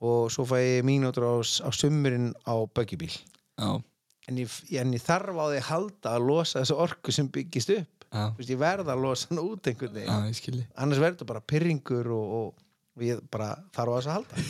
[0.03, 3.13] og svo fæ ég mín útrás á sumurinn á böggibíl.
[3.59, 3.79] Já,
[4.27, 7.73] en ég, en ég þarf á því að halda að losa þessu orku sem byggist
[7.77, 7.89] upp.
[8.37, 12.09] Veist, ég verð að losa hann út einhvern já, veginn annars verður þetta bara pyrringur
[12.13, 14.43] og, og, og ég bara þarf á þessu að halda.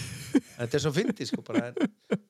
[0.53, 1.77] Þetta er svo fyndið sko bara en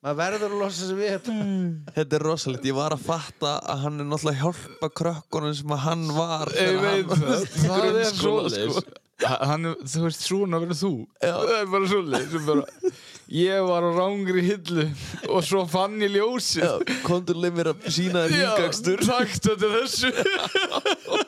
[0.03, 1.38] maður verður að losa þessu við þetta.
[1.97, 5.74] Þetta er rosalegt, ég var að fatta að hann er náttúrulega að hjálpa krökkunum sem
[5.76, 8.78] að hann var Ég veit það, það er svoleiðis.
[8.84, 8.99] sko.
[9.24, 10.93] Hann, þú veist, svona verður þú.
[11.21, 12.93] Það er bara bara,
[13.32, 14.84] Ég var á rángri hillu
[15.32, 19.69] og svo fann ég ljósið Já, Komdu leið mér að sína þér hringakstur Takk þetta
[19.78, 20.11] þessu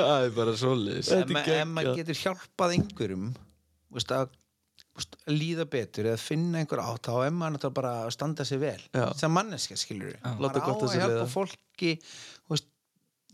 [0.00, 0.54] Það er bara
[1.20, 1.70] er ma ef geggjað.
[1.74, 4.34] maður getur hjálpað einhverjum þú veist, að,
[4.82, 8.46] þú veist, líða betur eða finna einhver átt þá er maður náttúrulega bara að standa
[8.48, 9.06] sig vel Já.
[9.18, 11.30] sem manneska skilur maður á gott að hjálpa leiða.
[11.34, 12.68] fólki þú veist,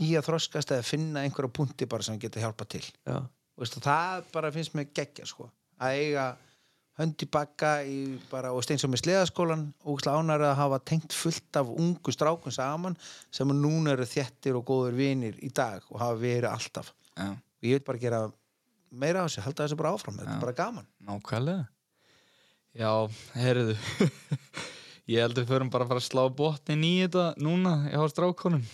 [0.06, 3.20] í að þroskast eða finna einhverja punkti bara sem geta hjálpa til Já,
[3.56, 5.50] Þú veist, og það bara finnst mér geggja sko.
[5.80, 6.26] að eiga
[6.96, 7.98] hönd í bakka í
[8.30, 12.54] bara, og steins og með sleðaskólan og ánar að hafa tengt fullt af ungu strákun
[12.54, 12.96] saman
[13.34, 16.92] sem núna eru þjettir og góður vinir í dag og hafa verið alltaf.
[17.16, 18.22] Já, og ég vil bara gera
[18.90, 20.36] meira á þessu, halda þessu bara áfram þetta Já.
[20.38, 20.88] er bara gaman.
[21.10, 21.68] Nákvæmlega.
[22.76, 22.92] Já,
[23.36, 23.76] heyrðu.
[25.06, 28.00] Ég held að við förum bara að fara að slá botnin í þetta núna hjá
[28.10, 28.64] strákonum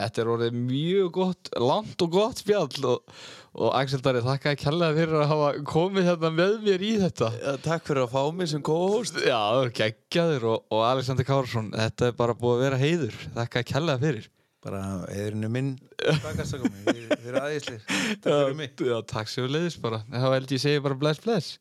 [0.00, 3.14] Þetta er orðið mjög gott, langt og gott spjall og,
[3.54, 7.30] og Axel Dari, þakka að kjallaði fyrir að hafa komið hérna með mér í þetta.
[7.36, 9.20] Já, takk fyrir að fá mig sem co-host.
[9.22, 13.18] Já, það er geggjaður og, og Alexander Kársson, þetta er bara búið að vera heiður.
[13.38, 14.30] Þakka að kjallaði fyrir.
[14.60, 15.68] Bara eðurinn er minn.
[16.20, 18.74] Bakastagum þið eru aðeinslir, takk fyrir mig.
[18.90, 20.02] Já, takk sér leiðis bara.
[20.12, 21.54] Þá held ég segi bara bless bless